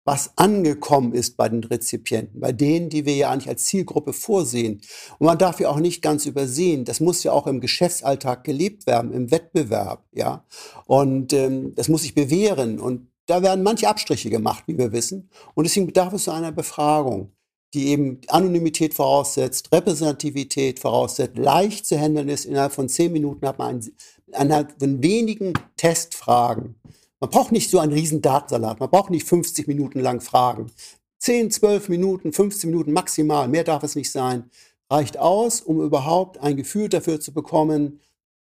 was 0.04 0.32
angekommen 0.38 1.14
ist 1.14 1.36
bei 1.36 1.50
den 1.50 1.64
Rezipienten, 1.64 2.40
bei 2.40 2.54
denen, 2.54 2.90
die 2.90 3.06
wir 3.06 3.16
ja 3.16 3.30
eigentlich 3.30 3.50
als 3.50 3.66
Zielgruppe 3.66 4.14
vorsehen. 4.14 4.82
Und 5.20 5.28
man 5.28 5.38
darf 5.38 5.60
ja 5.60 5.70
auch 5.70 5.80
nicht 5.80 6.02
ganz 6.02 6.26
übersehen, 6.26 6.86
das 6.86 7.02
muss 7.02 7.24
ja 7.24 7.34
auch 7.34 7.46
im 7.46 7.60
Geschäftsalltag 7.60 8.46
gelebt 8.46 8.88
werden, 8.88 9.12
im 9.12 9.32
Wettbewerb, 9.32 10.06
ja. 10.14 10.46
Und 10.86 11.34
ähm, 11.34 11.76
das 11.76 11.90
muss 11.90 12.04
sich 12.04 12.16
bewähren. 12.16 12.80
Und 12.80 13.12
da 13.26 13.42
werden 13.42 13.64
manche 13.64 13.90
Abstriche 13.90 14.30
gemacht, 14.30 14.64
wie 14.68 14.78
wir 14.78 14.94
wissen. 14.94 15.30
Und 15.56 15.66
deswegen 15.66 15.88
bedarf 15.88 16.14
es 16.14 16.24
so 16.24 16.32
einer 16.32 16.54
Befragung 16.54 17.34
die 17.74 17.90
eben 17.90 18.22
Anonymität 18.28 18.94
voraussetzt, 18.94 19.72
Repräsentativität 19.72 20.80
voraussetzt, 20.80 21.38
leicht 21.38 21.86
zu 21.86 22.00
handeln 22.00 22.30
ist. 22.30 22.46
Innerhalb 22.46 22.74
von 22.74 22.90
zehn 22.90 23.12
Minuten 23.12 23.46
hat 23.48 23.60
man 23.60 23.70
einen, 23.70 23.96
innerhalb 24.28 24.80
von 24.80 25.04
wenigen 25.04 25.54
Testfragen. 25.76 26.76
Man 27.20 27.30
braucht 27.30 27.52
nicht 27.52 27.70
so 27.70 27.80
einen 27.80 27.94
riesen 27.94 28.22
Datensalat. 28.22 28.80
Man 28.80 28.90
braucht 28.90 29.10
nicht 29.10 29.28
50 29.28 29.68
Minuten 29.68 30.00
lang 30.00 30.22
Fragen. 30.22 30.72
10, 31.20 31.52
12 31.52 31.90
Minuten, 31.90 32.32
15 32.32 32.70
Minuten 32.70 32.94
maximal, 32.94 33.48
mehr 33.48 33.64
darf 33.64 33.84
es 33.84 33.96
nicht 33.96 34.12
sein, 34.12 34.50
reicht 34.90 35.18
aus, 35.18 35.62
um 35.62 35.82
überhaupt 35.82 36.38
ein 36.40 36.56
Gefühl 36.56 36.90
dafür 36.90 37.20
zu 37.20 37.34
bekommen, 37.34 38.00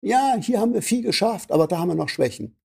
ja, 0.01 0.37
hier 0.41 0.61
haben 0.61 0.75
wir 0.75 0.83
viel 0.83 1.03
geschafft, 1.03 1.51
aber 1.53 1.67
da 1.67 1.79
haben 1.79 1.89
wir 1.89 1.95
noch 1.95 2.09
Schwächen. 2.09 2.57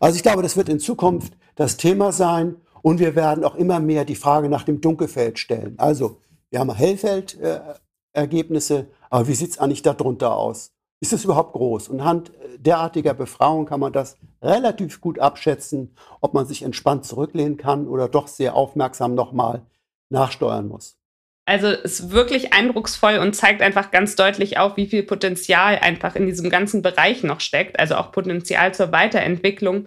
Also 0.00 0.16
ich 0.16 0.22
glaube, 0.22 0.42
das 0.42 0.56
wird 0.56 0.68
in 0.68 0.80
Zukunft 0.80 1.34
das 1.54 1.76
Thema 1.76 2.12
sein 2.12 2.56
und 2.82 3.00
wir 3.00 3.16
werden 3.16 3.44
auch 3.44 3.54
immer 3.54 3.80
mehr 3.80 4.04
die 4.04 4.14
Frage 4.14 4.48
nach 4.48 4.64
dem 4.64 4.80
Dunkelfeld 4.80 5.38
stellen. 5.38 5.74
Also, 5.78 6.18
wir 6.50 6.60
haben 6.60 6.74
Hellfeldergebnisse, 6.74 8.78
äh, 8.78 8.86
aber 9.08 9.28
wie 9.28 9.34
sieht 9.34 9.50
es 9.50 9.58
eigentlich 9.58 9.82
darunter 9.82 10.36
aus? 10.36 10.72
Ist 11.00 11.12
es 11.12 11.24
überhaupt 11.24 11.54
groß? 11.54 11.88
Und 11.88 12.00
anhand 12.00 12.30
äh, 12.30 12.58
derartiger 12.58 13.14
Befragung 13.14 13.66
kann 13.66 13.80
man 13.80 13.92
das 13.92 14.16
relativ 14.42 15.00
gut 15.00 15.18
abschätzen, 15.18 15.94
ob 16.20 16.34
man 16.34 16.46
sich 16.46 16.62
entspannt 16.62 17.04
zurücklehnen 17.04 17.56
kann 17.56 17.88
oder 17.88 18.08
doch 18.08 18.28
sehr 18.28 18.54
aufmerksam 18.54 19.14
nochmal 19.14 19.62
nachsteuern 20.10 20.68
muss. 20.68 20.99
Also 21.46 21.68
ist 21.68 22.10
wirklich 22.10 22.52
eindrucksvoll 22.52 23.16
und 23.16 23.34
zeigt 23.34 23.60
einfach 23.60 23.90
ganz 23.90 24.14
deutlich 24.14 24.58
auf, 24.58 24.76
wie 24.76 24.86
viel 24.86 25.02
Potenzial 25.02 25.78
einfach 25.78 26.14
in 26.14 26.26
diesem 26.26 26.48
ganzen 26.48 26.82
Bereich 26.82 27.24
noch 27.24 27.40
steckt, 27.40 27.80
also 27.80 27.96
auch 27.96 28.12
Potenzial 28.12 28.72
zur 28.72 28.92
Weiterentwicklung. 28.92 29.86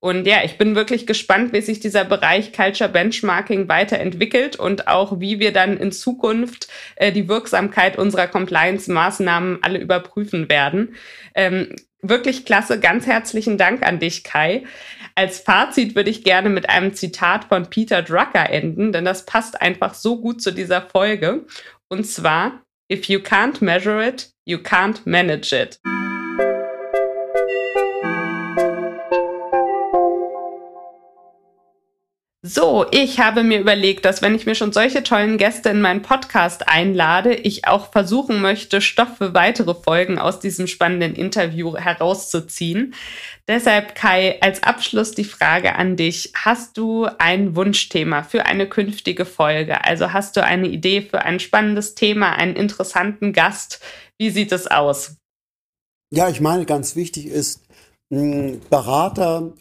Und 0.00 0.26
ja, 0.26 0.38
ich 0.42 0.58
bin 0.58 0.74
wirklich 0.74 1.06
gespannt, 1.06 1.52
wie 1.52 1.60
sich 1.60 1.78
dieser 1.78 2.04
Bereich 2.04 2.52
Culture 2.52 2.90
Benchmarking 2.90 3.68
weiterentwickelt 3.68 4.56
und 4.56 4.88
auch 4.88 5.20
wie 5.20 5.38
wir 5.38 5.52
dann 5.52 5.76
in 5.76 5.92
Zukunft 5.92 6.66
äh, 6.96 7.12
die 7.12 7.28
Wirksamkeit 7.28 7.98
unserer 7.98 8.26
Compliance-Maßnahmen 8.26 9.58
alle 9.62 9.78
überprüfen 9.78 10.48
werden. 10.48 10.96
Ähm, 11.36 11.76
wirklich 12.02 12.44
klasse. 12.44 12.78
Ganz 12.80 13.06
herzlichen 13.06 13.56
Dank 13.56 13.86
an 13.86 13.98
dich, 13.98 14.24
Kai. 14.24 14.64
Als 15.14 15.40
Fazit 15.40 15.94
würde 15.94 16.10
ich 16.10 16.24
gerne 16.24 16.50
mit 16.50 16.68
einem 16.68 16.94
Zitat 16.94 17.44
von 17.44 17.70
Peter 17.70 18.02
Drucker 18.02 18.50
enden, 18.50 18.92
denn 18.92 19.04
das 19.04 19.24
passt 19.24 19.60
einfach 19.60 19.94
so 19.94 20.20
gut 20.20 20.42
zu 20.42 20.50
dieser 20.50 20.82
Folge. 20.82 21.46
Und 21.88 22.04
zwar, 22.04 22.62
if 22.90 23.06
you 23.06 23.18
can't 23.18 23.62
measure 23.62 24.06
it, 24.06 24.30
you 24.46 24.58
can't 24.58 25.00
manage 25.04 25.54
it. 25.54 25.78
So, 32.44 32.86
ich 32.90 33.20
habe 33.20 33.44
mir 33.44 33.60
überlegt, 33.60 34.04
dass 34.04 34.20
wenn 34.20 34.34
ich 34.34 34.46
mir 34.46 34.56
schon 34.56 34.72
solche 34.72 35.04
tollen 35.04 35.38
Gäste 35.38 35.68
in 35.68 35.80
meinen 35.80 36.02
Podcast 36.02 36.68
einlade, 36.68 37.34
ich 37.34 37.68
auch 37.68 37.92
versuchen 37.92 38.40
möchte, 38.40 38.80
Stoff 38.80 39.18
für 39.18 39.32
weitere 39.32 39.74
Folgen 39.74 40.18
aus 40.18 40.40
diesem 40.40 40.66
spannenden 40.66 41.14
Interview 41.14 41.76
herauszuziehen. 41.76 42.94
Deshalb, 43.46 43.94
Kai, 43.94 44.40
als 44.40 44.64
Abschluss 44.64 45.12
die 45.12 45.22
Frage 45.22 45.76
an 45.76 45.94
dich. 45.94 46.32
Hast 46.34 46.76
du 46.78 47.06
ein 47.18 47.54
Wunschthema 47.54 48.24
für 48.24 48.44
eine 48.44 48.68
künftige 48.68 49.24
Folge? 49.24 49.84
Also 49.84 50.12
hast 50.12 50.36
du 50.36 50.42
eine 50.42 50.66
Idee 50.66 51.00
für 51.02 51.22
ein 51.22 51.38
spannendes 51.38 51.94
Thema, 51.94 52.32
einen 52.32 52.56
interessanten 52.56 53.32
Gast? 53.32 53.80
Wie 54.18 54.30
sieht 54.30 54.50
es 54.50 54.66
aus? 54.66 55.14
Ja, 56.12 56.28
ich 56.28 56.40
meine, 56.40 56.66
ganz 56.66 56.96
wichtig 56.96 57.26
ist, 57.26 57.62
Berater 58.10 59.52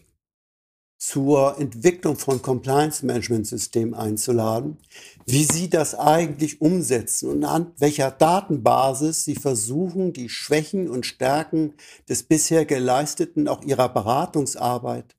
zur 1.01 1.59
Entwicklung 1.59 2.15
von 2.15 2.43
Compliance 2.43 3.03
Management 3.03 3.47
System 3.47 3.95
einzuladen, 3.95 4.77
wie 5.25 5.45
sie 5.45 5.67
das 5.67 5.95
eigentlich 5.95 6.61
umsetzen 6.61 7.27
und 7.27 7.43
an 7.43 7.73
welcher 7.79 8.11
Datenbasis 8.11 9.23
sie 9.23 9.33
versuchen, 9.33 10.13
die 10.13 10.29
Schwächen 10.29 10.87
und 10.87 11.07
Stärken 11.07 11.73
des 12.07 12.21
bisher 12.21 12.65
geleisteten, 12.65 13.47
auch 13.47 13.63
ihrer 13.63 13.89
Beratungsarbeit, 13.89 15.15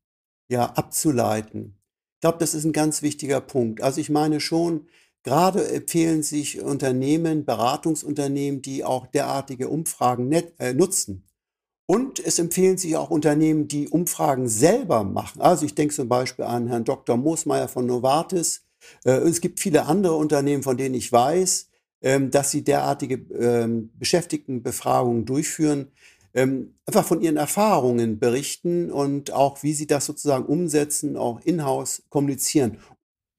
ja, 0.49 0.66
abzuleiten. 0.66 1.77
Ich 2.14 2.21
glaube, 2.21 2.38
das 2.38 2.55
ist 2.55 2.64
ein 2.64 2.73
ganz 2.73 3.03
wichtiger 3.03 3.40
Punkt. 3.40 3.83
Also 3.83 4.01
ich 4.01 4.09
meine 4.09 4.38
schon, 4.38 4.87
gerade 5.25 5.66
empfehlen 5.66 6.23
sich 6.23 6.61
Unternehmen, 6.61 7.45
Beratungsunternehmen, 7.45 8.62
die 8.62 8.85
auch 8.85 9.09
derartige 9.09 9.68
Umfragen 9.68 10.29
net, 10.29 10.55
äh, 10.61 10.75
nutzen 10.75 11.25
und 11.92 12.24
es 12.24 12.38
empfehlen 12.38 12.78
sich 12.78 12.96
auch 12.96 13.11
Unternehmen, 13.11 13.68
die 13.68 13.87
Umfragen 13.87 14.48
selber 14.48 15.05
machen. 15.05 15.42
Also 15.42 15.66
ich 15.66 15.74
denke 15.74 15.94
zum 15.94 16.09
Beispiel 16.09 16.46
an 16.46 16.66
Herrn 16.66 16.85
Dr. 16.85 17.18
Moosmeier 17.18 17.68
von 17.68 17.85
Novartis. 17.85 18.64
Äh, 19.05 19.11
es 19.28 19.42
gibt 19.42 19.61
viele 19.61 19.85
andere 19.85 20.14
Unternehmen, 20.14 20.62
von 20.62 20.78
denen 20.78 20.94
ich 20.94 21.12
weiß, 21.12 21.68
ähm, 22.00 22.31
dass 22.31 22.50
sie 22.50 22.64
derartige 22.64 23.16
ähm, 23.35 23.90
Beschäftigtenbefragungen 23.98 25.26
durchführen, 25.26 25.92
ähm, 26.33 26.76
einfach 26.87 27.05
von 27.05 27.20
ihren 27.20 27.37
Erfahrungen 27.37 28.18
berichten 28.18 28.90
und 28.90 29.35
auch, 29.35 29.62
wie 29.62 29.74
sie 29.74 29.87
das 29.87 30.07
sozusagen 30.07 30.46
umsetzen, 30.46 31.18
auch 31.18 31.42
in-house 31.42 32.05
kommunizieren. 32.09 32.78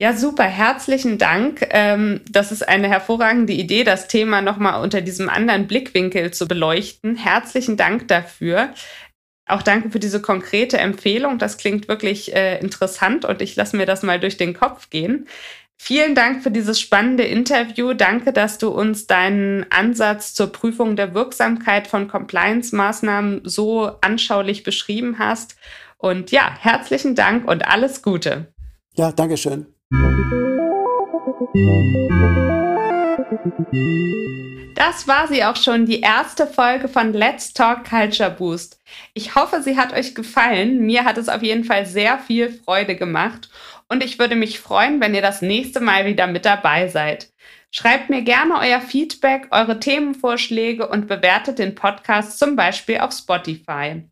Ja, 0.00 0.12
super. 0.12 0.44
Herzlichen 0.44 1.18
Dank. 1.18 1.66
Ähm, 1.70 2.20
das 2.28 2.50
ist 2.50 2.66
eine 2.68 2.88
hervorragende 2.88 3.52
Idee, 3.52 3.84
das 3.84 4.08
Thema 4.08 4.42
nochmal 4.42 4.82
unter 4.82 5.00
diesem 5.00 5.28
anderen 5.28 5.66
Blickwinkel 5.68 6.32
zu 6.32 6.48
beleuchten. 6.48 7.16
Herzlichen 7.16 7.76
Dank 7.76 8.08
dafür. 8.08 8.74
Auch 9.46 9.62
danke 9.62 9.90
für 9.90 10.00
diese 10.00 10.20
konkrete 10.20 10.78
Empfehlung. 10.78 11.38
Das 11.38 11.58
klingt 11.58 11.86
wirklich 11.86 12.34
äh, 12.34 12.58
interessant 12.58 13.24
und 13.24 13.40
ich 13.42 13.54
lasse 13.56 13.76
mir 13.76 13.86
das 13.86 14.02
mal 14.02 14.18
durch 14.18 14.36
den 14.36 14.54
Kopf 14.54 14.90
gehen. 14.90 15.28
Vielen 15.76 16.14
Dank 16.14 16.42
für 16.42 16.50
dieses 16.50 16.80
spannende 16.80 17.24
Interview. 17.24 17.92
Danke, 17.92 18.32
dass 18.32 18.58
du 18.58 18.68
uns 18.70 19.06
deinen 19.06 19.66
Ansatz 19.70 20.32
zur 20.34 20.50
Prüfung 20.50 20.96
der 20.96 21.14
Wirksamkeit 21.14 21.86
von 21.86 22.08
Compliance-Maßnahmen 22.08 23.42
so 23.44 23.90
anschaulich 24.00 24.62
beschrieben 24.62 25.18
hast. 25.18 25.56
Und 25.98 26.30
ja, 26.30 26.56
herzlichen 26.58 27.14
Dank 27.14 27.46
und 27.46 27.66
alles 27.68 28.02
Gute. 28.02 28.52
Ja, 28.94 29.12
danke 29.12 29.36
schön. 29.36 29.73
Das 34.74 35.08
war 35.08 35.28
sie 35.28 35.44
auch 35.44 35.56
schon, 35.56 35.86
die 35.86 36.00
erste 36.00 36.46
Folge 36.46 36.88
von 36.88 37.12
Let's 37.12 37.52
Talk 37.52 37.84
Culture 37.84 38.30
Boost. 38.30 38.80
Ich 39.12 39.34
hoffe, 39.34 39.62
sie 39.62 39.76
hat 39.76 39.92
euch 39.92 40.14
gefallen. 40.14 40.80
Mir 40.86 41.04
hat 41.04 41.18
es 41.18 41.28
auf 41.28 41.42
jeden 41.42 41.64
Fall 41.64 41.86
sehr 41.86 42.18
viel 42.18 42.50
Freude 42.50 42.96
gemacht 42.96 43.48
und 43.88 44.04
ich 44.04 44.18
würde 44.18 44.36
mich 44.36 44.60
freuen, 44.60 45.00
wenn 45.00 45.14
ihr 45.14 45.22
das 45.22 45.42
nächste 45.42 45.80
Mal 45.80 46.06
wieder 46.06 46.26
mit 46.26 46.44
dabei 46.44 46.88
seid. 46.88 47.32
Schreibt 47.70 48.08
mir 48.08 48.22
gerne 48.22 48.54
euer 48.60 48.80
Feedback, 48.80 49.48
eure 49.50 49.80
Themenvorschläge 49.80 50.88
und 50.88 51.08
bewertet 51.08 51.58
den 51.58 51.74
Podcast 51.74 52.38
zum 52.38 52.54
Beispiel 52.56 52.98
auf 52.98 53.12
Spotify. 53.12 54.04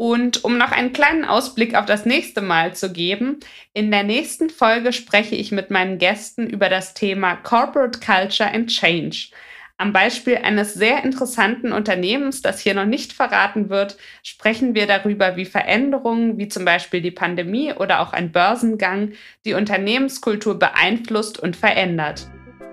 Und 0.00 0.44
um 0.44 0.56
noch 0.56 0.72
einen 0.72 0.94
kleinen 0.94 1.26
Ausblick 1.26 1.74
auf 1.74 1.84
das 1.84 2.06
nächste 2.06 2.40
Mal 2.40 2.74
zu 2.74 2.90
geben, 2.90 3.38
in 3.74 3.90
der 3.90 4.02
nächsten 4.02 4.48
Folge 4.48 4.94
spreche 4.94 5.34
ich 5.34 5.52
mit 5.52 5.70
meinen 5.70 5.98
Gästen 5.98 6.48
über 6.48 6.70
das 6.70 6.94
Thema 6.94 7.36
Corporate 7.36 8.00
Culture 8.00 8.50
and 8.50 8.70
Change. 8.70 9.28
Am 9.76 9.92
Beispiel 9.92 10.38
eines 10.38 10.72
sehr 10.72 11.04
interessanten 11.04 11.70
Unternehmens, 11.70 12.40
das 12.40 12.60
hier 12.60 12.72
noch 12.72 12.86
nicht 12.86 13.12
verraten 13.12 13.68
wird, 13.68 13.98
sprechen 14.22 14.74
wir 14.74 14.86
darüber, 14.86 15.36
wie 15.36 15.44
Veränderungen 15.44 16.38
wie 16.38 16.48
zum 16.48 16.64
Beispiel 16.64 17.02
die 17.02 17.10
Pandemie 17.10 17.74
oder 17.74 18.00
auch 18.00 18.14
ein 18.14 18.32
Börsengang 18.32 19.12
die 19.44 19.52
Unternehmenskultur 19.52 20.58
beeinflusst 20.58 21.38
und 21.38 21.56
verändert. 21.56 22.26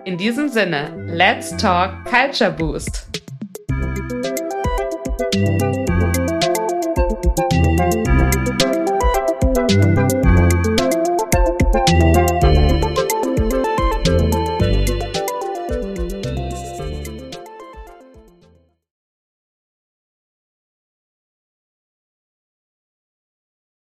In 0.05 0.17
diesem 0.17 0.47
Sinne, 0.47 1.09
let's 1.09 1.57
talk 1.57 2.05
Culture 2.05 2.51
Boost. 2.51 3.09
Thank 9.69 9.97
you. 12.17 12.26